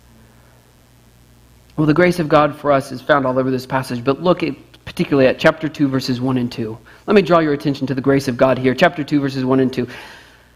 [1.79, 4.43] Well, the grace of God for us is found all over this passage, but look
[4.43, 6.77] at, particularly at chapter 2, verses 1 and 2.
[7.07, 8.75] Let me draw your attention to the grace of God here.
[8.75, 9.89] Chapter 2, verses 1 and 2.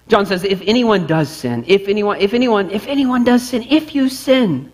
[0.08, 3.94] John says, if anyone does sin, if anyone, if anyone, if anyone does sin, if
[3.94, 4.70] you sin,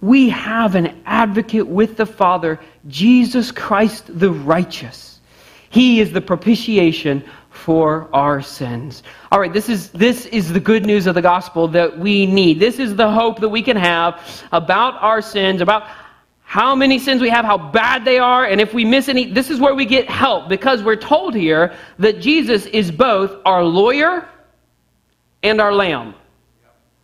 [0.00, 5.20] we have an advocate with the Father, Jesus Christ the righteous.
[5.70, 9.02] He is the propitiation for our sins.
[9.32, 12.60] All right, this is this is the good news of the gospel that we need.
[12.60, 15.88] This is the hope that we can have about our sins, about
[16.42, 19.50] how many sins we have, how bad they are, and if we miss any, this
[19.50, 24.28] is where we get help because we're told here that Jesus is both our lawyer
[25.48, 26.14] and our lamb.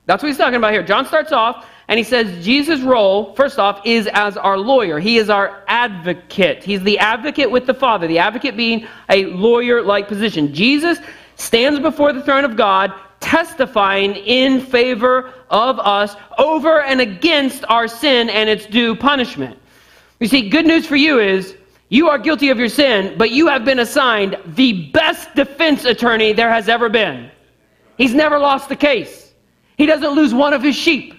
[0.06, 0.82] That's what he's talking about here.
[0.82, 4.98] John starts off and he says Jesus' role, first off, is as our lawyer.
[4.98, 6.64] He is our advocate.
[6.64, 10.54] He's the advocate with the Father, the advocate being a lawyer like position.
[10.54, 10.98] Jesus
[11.36, 17.88] stands before the throne of God, testifying in favor of us over and against our
[17.88, 19.58] sin and its due punishment.
[20.20, 21.56] You see, good news for you is
[21.88, 26.32] you are guilty of your sin, but you have been assigned the best defense attorney
[26.32, 27.30] there has ever been.
[28.02, 29.32] He's never lost the case.
[29.76, 31.14] He doesn't lose one of his sheep.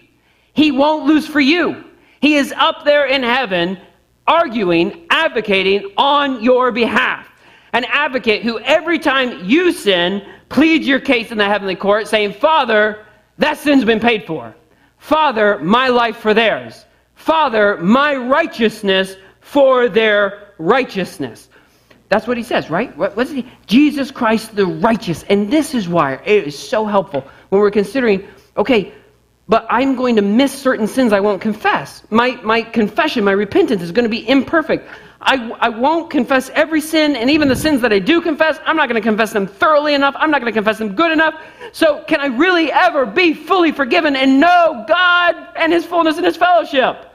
[0.51, 1.81] He won't lose for you.
[2.19, 3.79] He is up there in heaven
[4.27, 7.25] arguing, advocating on your behalf.
[7.71, 12.33] An advocate who, every time you sin, pleads your case in the heavenly court, saying,
[12.33, 13.05] Father,
[13.37, 14.53] that sin's been paid for.
[14.97, 16.83] Father, my life for theirs.
[17.15, 21.47] Father, my righteousness for their righteousness.
[22.13, 22.95] That's what he says, right?
[22.95, 23.47] What, what's he?
[23.65, 25.23] Jesus Christ the righteous.
[25.23, 28.93] And this is why it is so helpful when we're considering, okay,
[29.47, 32.03] but I'm going to miss certain sins I won't confess.
[32.11, 34.87] My, my confession, my repentance is going to be imperfect.
[35.21, 38.77] I, I won't confess every sin, and even the sins that I do confess, I'm
[38.77, 40.13] not going to confess them thoroughly enough.
[40.15, 41.33] I'm not going to confess them good enough.
[41.71, 46.27] So, can I really ever be fully forgiven and know God and His fullness and
[46.27, 47.07] His fellowship?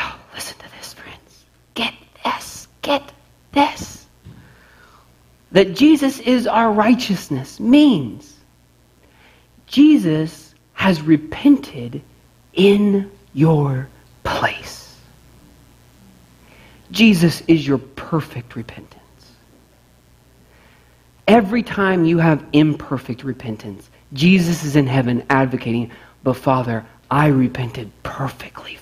[0.00, 0.77] Oh, listen to this,
[2.28, 2.68] this.
[2.82, 3.12] Get
[3.52, 4.06] this.
[5.52, 8.34] That Jesus is our righteousness means
[9.66, 12.02] Jesus has repented
[12.52, 13.88] in your
[14.24, 14.96] place.
[16.90, 18.94] Jesus is your perfect repentance.
[21.26, 25.90] Every time you have imperfect repentance, Jesus is in heaven advocating,
[26.22, 28.78] but Father, I repented perfectly.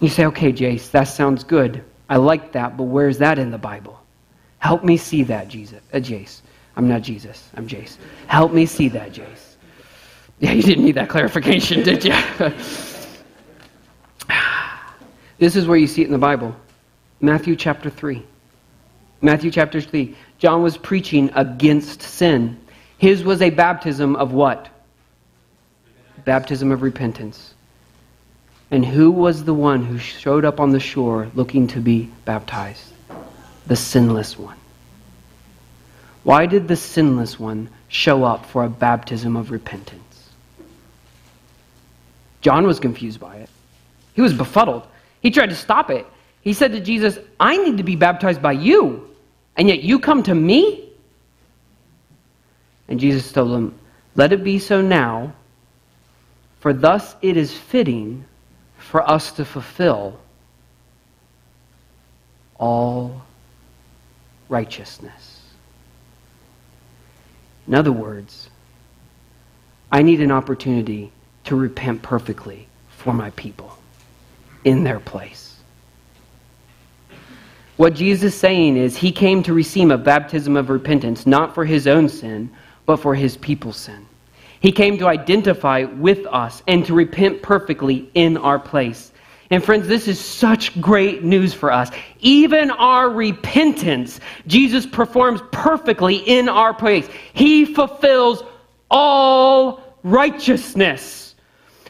[0.00, 1.82] You say, okay, Jace, that sounds good.
[2.08, 4.00] I like that, but where's that in the Bible?
[4.58, 6.40] Help me see that, Jesus, uh, Jace.
[6.76, 7.48] I'm not Jesus.
[7.56, 7.96] I'm Jace.
[8.28, 9.56] Help me see that, Jace.
[10.38, 12.14] Yeah, you didn't need that clarification, did you?
[15.38, 16.54] this is where you see it in the Bible.
[17.20, 18.24] Matthew chapter 3.
[19.20, 20.14] Matthew chapter 3.
[20.38, 22.60] John was preaching against sin.
[22.98, 24.68] His was a baptism of what?
[26.24, 27.54] Baptism of repentance.
[28.70, 32.92] And who was the one who showed up on the shore looking to be baptized?
[33.66, 34.56] The sinless one.
[36.22, 40.28] Why did the sinless one show up for a baptism of repentance?
[42.42, 43.50] John was confused by it.
[44.14, 44.86] He was befuddled.
[45.20, 46.06] He tried to stop it.
[46.42, 49.08] He said to Jesus, I need to be baptized by you,
[49.56, 50.90] and yet you come to me?
[52.88, 53.78] And Jesus told him,
[54.14, 55.34] Let it be so now,
[56.60, 58.24] for thus it is fitting
[58.88, 60.18] for us to fulfill
[62.58, 63.20] all
[64.48, 65.42] righteousness.
[67.66, 68.48] In other words,
[69.92, 71.12] I need an opportunity
[71.44, 73.76] to repent perfectly for my people
[74.64, 75.56] in their place.
[77.76, 81.66] What Jesus is saying is he came to receive a baptism of repentance, not for
[81.66, 82.50] his own sin,
[82.86, 84.07] but for his people's sin.
[84.60, 89.12] He came to identify with us and to repent perfectly in our place.
[89.50, 91.90] And friends, this is such great news for us.
[92.20, 97.08] Even our repentance, Jesus performs perfectly in our place.
[97.32, 98.42] He fulfills
[98.90, 101.34] all righteousness.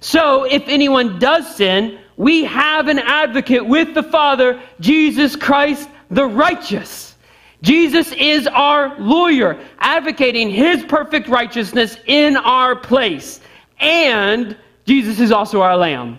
[0.00, 6.26] So if anyone does sin, we have an advocate with the Father, Jesus Christ the
[6.26, 7.07] righteous.
[7.62, 13.40] Jesus is our lawyer, advocating his perfect righteousness in our place.
[13.80, 14.56] And
[14.86, 16.18] Jesus is also our lamb.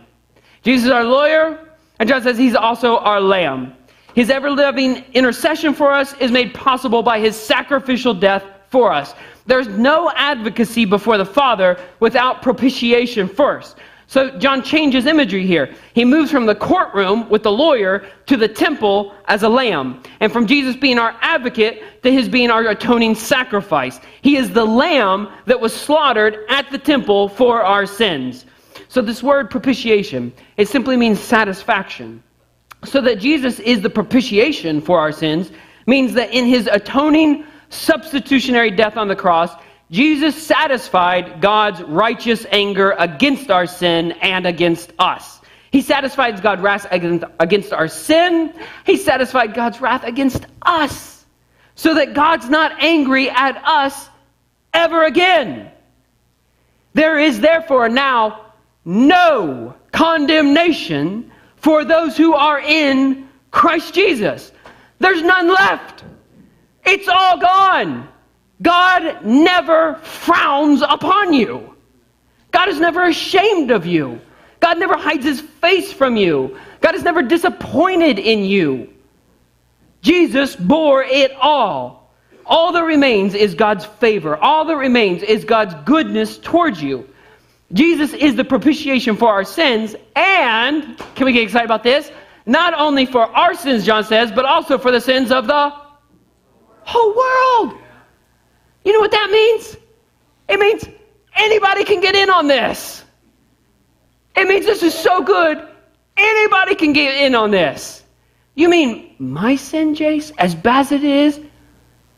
[0.63, 1.59] Jesus is our lawyer,
[1.99, 3.73] and John says he's also our lamb.
[4.15, 9.13] His ever living intercession for us is made possible by his sacrificial death for us.
[9.45, 13.77] There's no advocacy before the Father without propitiation first.
[14.09, 15.71] So John changes imagery here.
[15.93, 20.33] He moves from the courtroom with the lawyer to the temple as a lamb, and
[20.33, 23.99] from Jesus being our advocate to his being our atoning sacrifice.
[24.23, 28.47] He is the lamb that was slaughtered at the temple for our sins.
[28.87, 32.23] So this word propitiation, it simply means satisfaction.
[32.85, 35.51] So that Jesus is the propitiation for our sins
[35.85, 39.53] means that in his atoning substitutionary death on the cross,
[39.91, 45.39] Jesus satisfied God's righteous anger against our sin and against us.
[45.71, 48.53] He satisfied God's wrath against our sin.
[48.85, 51.25] He satisfied God's wrath against us.
[51.75, 54.09] So that God's not angry at us
[54.73, 55.71] ever again.
[56.93, 58.45] There is therefore now
[58.83, 64.51] no condemnation for those who are in Christ Jesus.
[64.99, 66.03] There's none left.
[66.85, 68.07] It's all gone.
[68.61, 71.75] God never frowns upon you.
[72.51, 74.19] God is never ashamed of you.
[74.59, 76.57] God never hides his face from you.
[76.81, 78.89] God is never disappointed in you.
[80.01, 82.13] Jesus bore it all.
[82.45, 84.35] All that remains is God's favor.
[84.35, 87.07] All that remains is God's goodness towards you.
[87.71, 92.11] Jesus is the propitiation for our sins, and, can we get excited about this?
[92.47, 95.71] Not only for our sins, John says, but also for the sins of the
[96.81, 97.77] whole world.
[98.83, 99.77] You know what that means?
[100.47, 100.87] It means
[101.35, 103.03] anybody can get in on this.
[104.35, 105.67] It means this is so good,
[106.15, 108.03] anybody can get in on this.
[108.55, 111.39] You mean my sin, Jace, as bad as it is?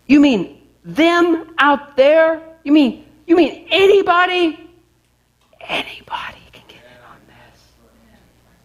[0.07, 2.41] You mean them out there?
[2.63, 4.59] You mean you mean anybody?
[5.61, 7.61] Anybody can get in on this.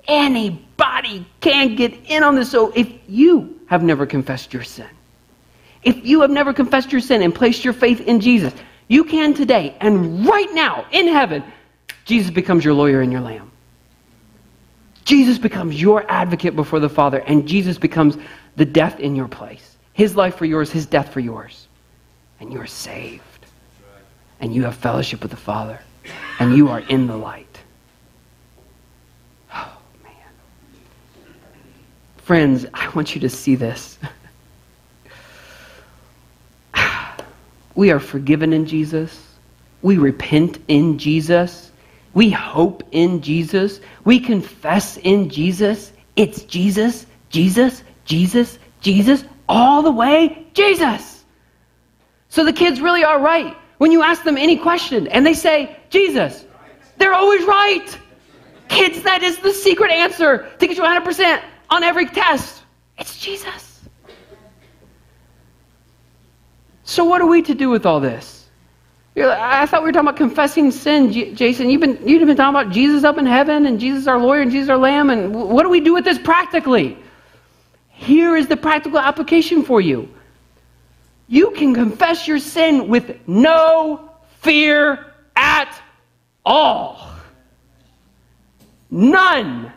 [0.09, 2.51] Anybody can get in on this.
[2.51, 4.89] So if you have never confessed your sin,
[5.87, 8.53] if you have never confessed your sin and placed your faith in Jesus,
[8.89, 11.45] you can today and right now in heaven,
[12.05, 13.53] Jesus becomes your lawyer and your lamb.
[15.05, 18.19] Jesus becomes your advocate before the Father, and Jesus becomes
[18.57, 19.77] the death in your place.
[19.93, 21.69] His life for yours, his death for yours.
[22.41, 23.23] And you are saved.
[24.41, 25.81] And you have fellowship with the Father.
[26.41, 27.61] And you are in the light.
[29.55, 30.13] Oh, man.
[32.19, 33.99] Friends, I want you to see this.
[37.77, 39.23] We are forgiven in Jesus.
[39.83, 41.71] We repent in Jesus.
[42.15, 43.81] We hope in Jesus.
[44.05, 45.93] We confess in Jesus.
[46.17, 51.25] It's Jesus, Jesus, Jesus, Jesus, all the way Jesus.
[52.31, 53.55] So the kids really are right.
[53.77, 56.47] When you ask them any question and they say, Jesus,
[56.97, 57.99] they're always right.
[58.69, 62.63] Kids, that is the secret answer to get you 100% on every test.
[62.99, 63.66] It's Jesus.
[66.87, 68.47] So, what are we to do with all this?
[69.17, 71.69] I thought we were talking about confessing sin, Jason.
[71.69, 74.53] You've been, you've been talking about Jesus up in heaven and Jesus our lawyer and
[74.53, 75.11] Jesus our lamb.
[75.11, 76.97] And what do we do with this practically?
[77.89, 80.09] Here is the practical application for you.
[81.27, 85.77] You can confess your sin with no fear at
[86.45, 87.11] all.
[88.93, 89.73] None.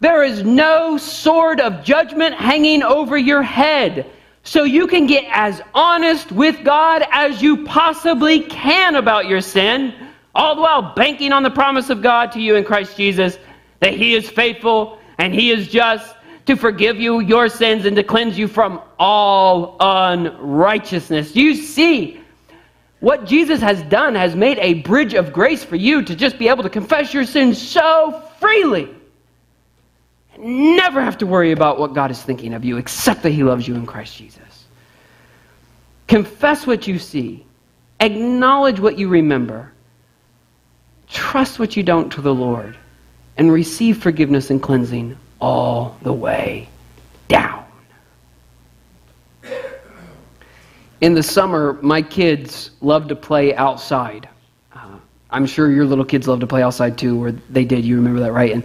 [0.00, 4.10] There is no sword of judgment hanging over your head
[4.46, 9.92] so you can get as honest with God as you possibly can about your sin,
[10.36, 13.38] all the while banking on the promise of God to you in Christ Jesus
[13.80, 16.14] that He is faithful and He is just
[16.46, 21.34] to forgive you your sins and to cleanse you from all unrighteousness.
[21.34, 22.20] You see,
[23.00, 26.46] what Jesus has done has made a bridge of grace for you to just be
[26.48, 28.88] able to confess your sins so freely.
[30.38, 33.66] Never have to worry about what God is thinking of you except that He loves
[33.66, 34.66] you in Christ Jesus.
[36.08, 37.44] Confess what you see,
[38.00, 39.72] acknowledge what you remember,
[41.08, 42.76] trust what you don't to the Lord,
[43.36, 46.68] and receive forgiveness and cleansing all the way
[47.28, 47.64] down.
[51.00, 54.28] In the summer, my kids love to play outside.
[54.72, 54.96] Uh,
[55.30, 57.84] I'm sure your little kids love to play outside too, or they did.
[57.84, 58.52] You remember that, right?
[58.52, 58.64] And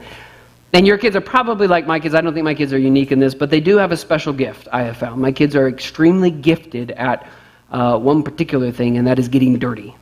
[0.73, 2.15] and your kids are probably like my kids.
[2.15, 4.33] I don't think my kids are unique in this, but they do have a special
[4.33, 5.21] gift, I have found.
[5.21, 7.27] My kids are extremely gifted at
[7.71, 9.95] uh, one particular thing, and that is getting dirty.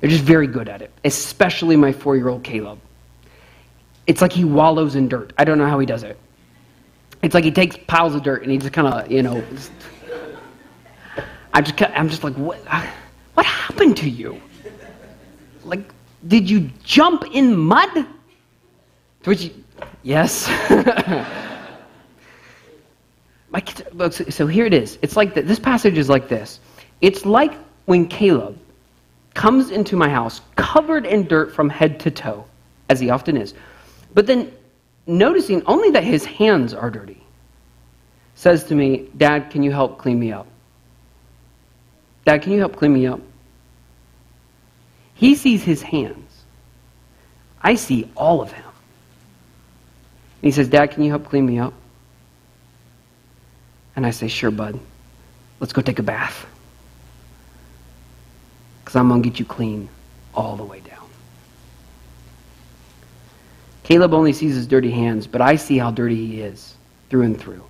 [0.00, 2.78] They're just very good at it, especially my four year old Caleb.
[4.06, 5.32] It's like he wallows in dirt.
[5.38, 6.18] I don't know how he does it.
[7.22, 9.42] It's like he takes piles of dirt and he just kind of, you know.
[11.52, 12.58] I'm, just, I'm just like, what,
[13.34, 14.40] what happened to you?
[15.64, 15.90] Like,
[16.26, 18.06] did you jump in mud?
[19.26, 19.50] Which,
[20.04, 20.48] yes.
[23.50, 24.98] My kids, so here it is.
[25.02, 26.60] It's like the, this passage is like this.
[27.00, 27.52] It's like
[27.86, 28.56] when Caleb
[29.34, 32.44] comes into my house covered in dirt from head to toe,
[32.88, 33.54] as he often is,
[34.14, 34.52] but then
[35.06, 37.20] noticing only that his hands are dirty,
[38.36, 40.46] says to me, Dad, can you help clean me up?
[42.24, 43.20] Dad, can you help clean me up?
[45.14, 46.44] He sees his hands.
[47.60, 48.65] I see all of him.
[50.42, 51.74] He says, Dad, can you help clean me up?
[53.94, 54.78] And I say, Sure, bud.
[55.60, 56.46] Let's go take a bath.
[58.84, 59.88] Because I'm going to get you clean
[60.34, 61.06] all the way down.
[63.82, 66.74] Caleb only sees his dirty hands, but I see how dirty he is
[67.08, 67.64] through and through.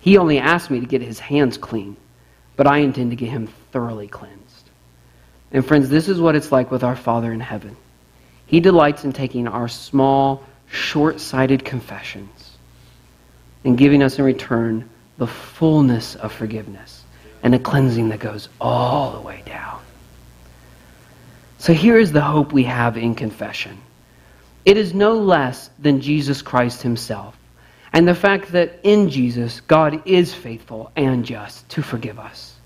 [0.00, 1.96] He only asked me to get his hands clean,
[2.56, 4.70] but I intend to get him thoroughly cleansed.
[5.52, 7.76] And friends, this is what it's like with our Father in heaven.
[8.46, 12.56] He delights in taking our small, short sighted confessions
[13.64, 14.88] and giving us in return
[15.18, 17.04] the fullness of forgiveness
[17.42, 19.80] and a cleansing that goes all the way down.
[21.58, 23.80] So here is the hope we have in confession
[24.66, 27.38] it is no less than Jesus Christ himself.
[27.92, 32.56] And the fact that in Jesus, God is faithful and just to forgive us.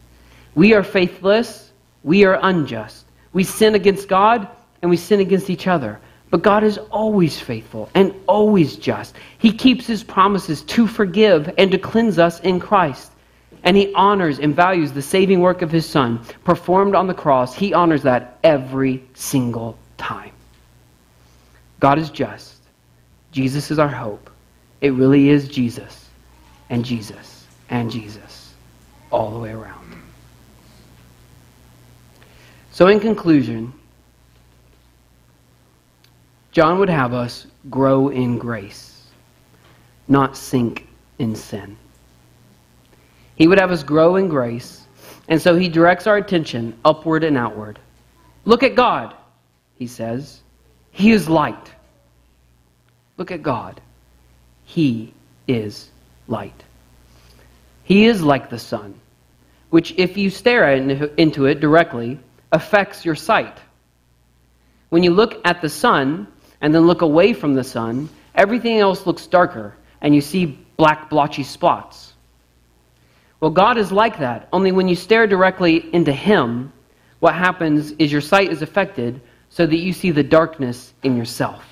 [0.55, 1.70] We are faithless,
[2.03, 3.05] we are unjust.
[3.34, 4.48] We sin against God
[4.80, 6.01] and we sin against each other.
[6.31, 9.16] But God is always faithful and always just.
[9.39, 13.11] He keeps his promises to forgive and to cleanse us in Christ.
[13.64, 17.55] And he honors and values the saving work of his Son performed on the cross.
[17.55, 20.33] He honors that every single time.
[21.81, 22.57] God is just.
[23.33, 24.31] Jesus is our hope.
[24.81, 26.09] It really is Jesus
[26.68, 28.55] and Jesus and Jesus
[29.11, 29.76] all the way around.
[32.72, 33.72] So, in conclusion,
[36.53, 39.07] John would have us grow in grace,
[40.09, 40.86] not sink
[41.18, 41.76] in sin.
[43.36, 44.84] He would have us grow in grace,
[45.28, 47.78] and so he directs our attention upward and outward.
[48.44, 49.14] Look at God,
[49.76, 50.40] he says.
[50.90, 51.70] He is light.
[53.16, 53.80] Look at God.
[54.64, 55.14] He
[55.46, 55.88] is
[56.26, 56.64] light.
[57.84, 58.94] He is like the sun,
[59.70, 62.18] which, if you stare into it directly,
[62.51, 63.57] affects your sight.
[64.88, 66.26] When you look at the sun,
[66.61, 70.46] and then look away from the sun, everything else looks darker, and you see
[70.76, 72.14] black, blotchy spots.
[73.40, 76.72] Well, God is like that, only when you stare directly into Him,
[77.20, 81.64] what happens is your sight is affected so that you see the darkness in yourself.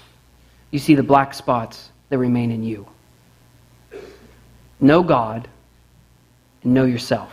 [0.70, 2.86] You see the black spots that remain in you.
[4.80, 5.48] Know God
[6.62, 7.32] and know yourself.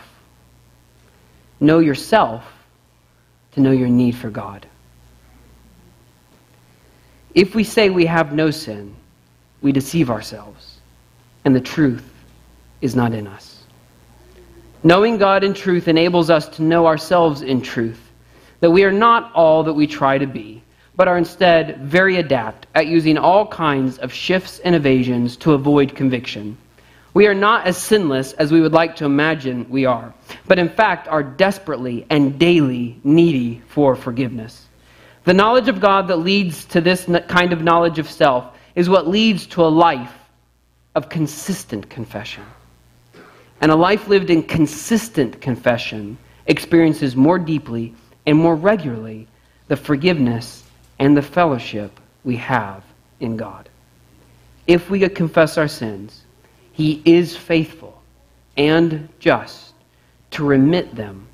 [1.60, 2.44] Know yourself
[3.52, 4.66] to know your need for God.
[7.36, 8.96] If we say we have no sin,
[9.60, 10.78] we deceive ourselves,
[11.44, 12.10] and the truth
[12.80, 13.62] is not in us.
[14.82, 18.00] Knowing God in truth enables us to know ourselves in truth,
[18.60, 20.62] that we are not all that we try to be,
[20.94, 25.94] but are instead very adept at using all kinds of shifts and evasions to avoid
[25.94, 26.56] conviction.
[27.12, 30.14] We are not as sinless as we would like to imagine we are,
[30.46, 34.65] but in fact are desperately and daily needy for forgiveness.
[35.26, 39.08] The knowledge of God that leads to this kind of knowledge of self is what
[39.08, 40.14] leads to a life
[40.94, 42.44] of consistent confession.
[43.60, 46.16] And a life lived in consistent confession
[46.46, 47.92] experiences more deeply
[48.24, 49.26] and more regularly
[49.66, 50.62] the forgiveness
[51.00, 52.84] and the fellowship we have
[53.18, 53.68] in God.
[54.68, 56.22] If we confess our sins,
[56.72, 58.00] He is faithful
[58.56, 59.74] and just
[60.30, 61.26] to remit them,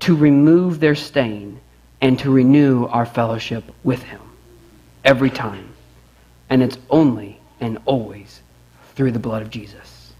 [0.00, 1.60] to remove their stain,
[2.00, 4.20] and to renew our fellowship with Him
[5.04, 5.68] every time.
[6.50, 8.40] And it's only and always
[8.94, 10.12] through the blood of Jesus.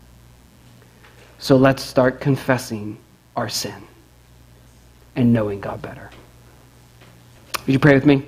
[1.38, 2.98] So let's start confessing
[3.36, 3.82] our sin
[5.14, 6.10] and knowing God better.
[7.66, 8.24] Would you pray with me?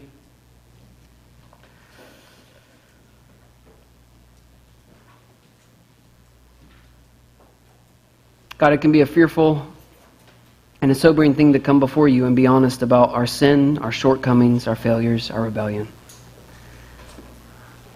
[8.59, 9.67] God, it can be a fearful
[10.83, 13.93] and a sobering thing to come before you and be honest about our sin, our
[13.93, 15.87] shortcomings, our failures, our rebellion.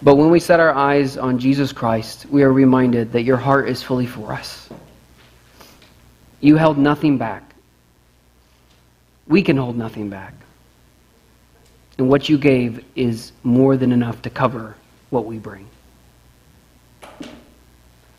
[0.01, 3.67] But when we set our eyes on Jesus Christ, we are reminded that your heart
[3.67, 4.69] is fully for us.
[6.41, 7.55] You held nothing back.
[9.27, 10.35] We can hold nothing back.
[11.97, 14.75] And what you gave is more than enough to cover
[15.09, 15.67] what we bring.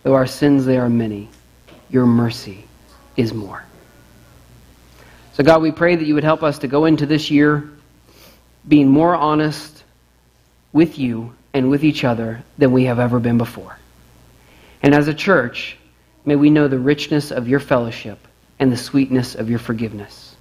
[0.03, 1.29] Though our sins, they are many,
[1.91, 2.65] your mercy
[3.17, 3.65] is more.
[5.37, 7.69] So, God, we pray that you would help us to go into this year
[8.67, 9.85] being more honest
[10.73, 13.79] with you and with each other than we have ever been before.
[14.83, 15.77] And as a church,
[16.25, 18.19] may we know the richness of your fellowship
[18.59, 20.35] and the sweetness of your forgiveness.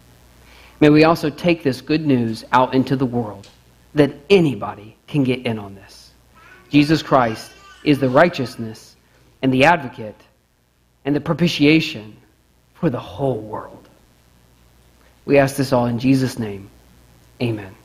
[0.80, 3.50] May we also take this good news out into the world
[3.96, 6.12] that anybody can get in on this.
[6.70, 7.52] Jesus Christ
[7.84, 8.96] is the righteousness
[9.42, 10.22] and the advocate
[11.04, 12.16] and the propitiation
[12.76, 13.75] for the whole world.
[15.26, 16.70] We ask this all in Jesus' name.
[17.42, 17.76] Amen.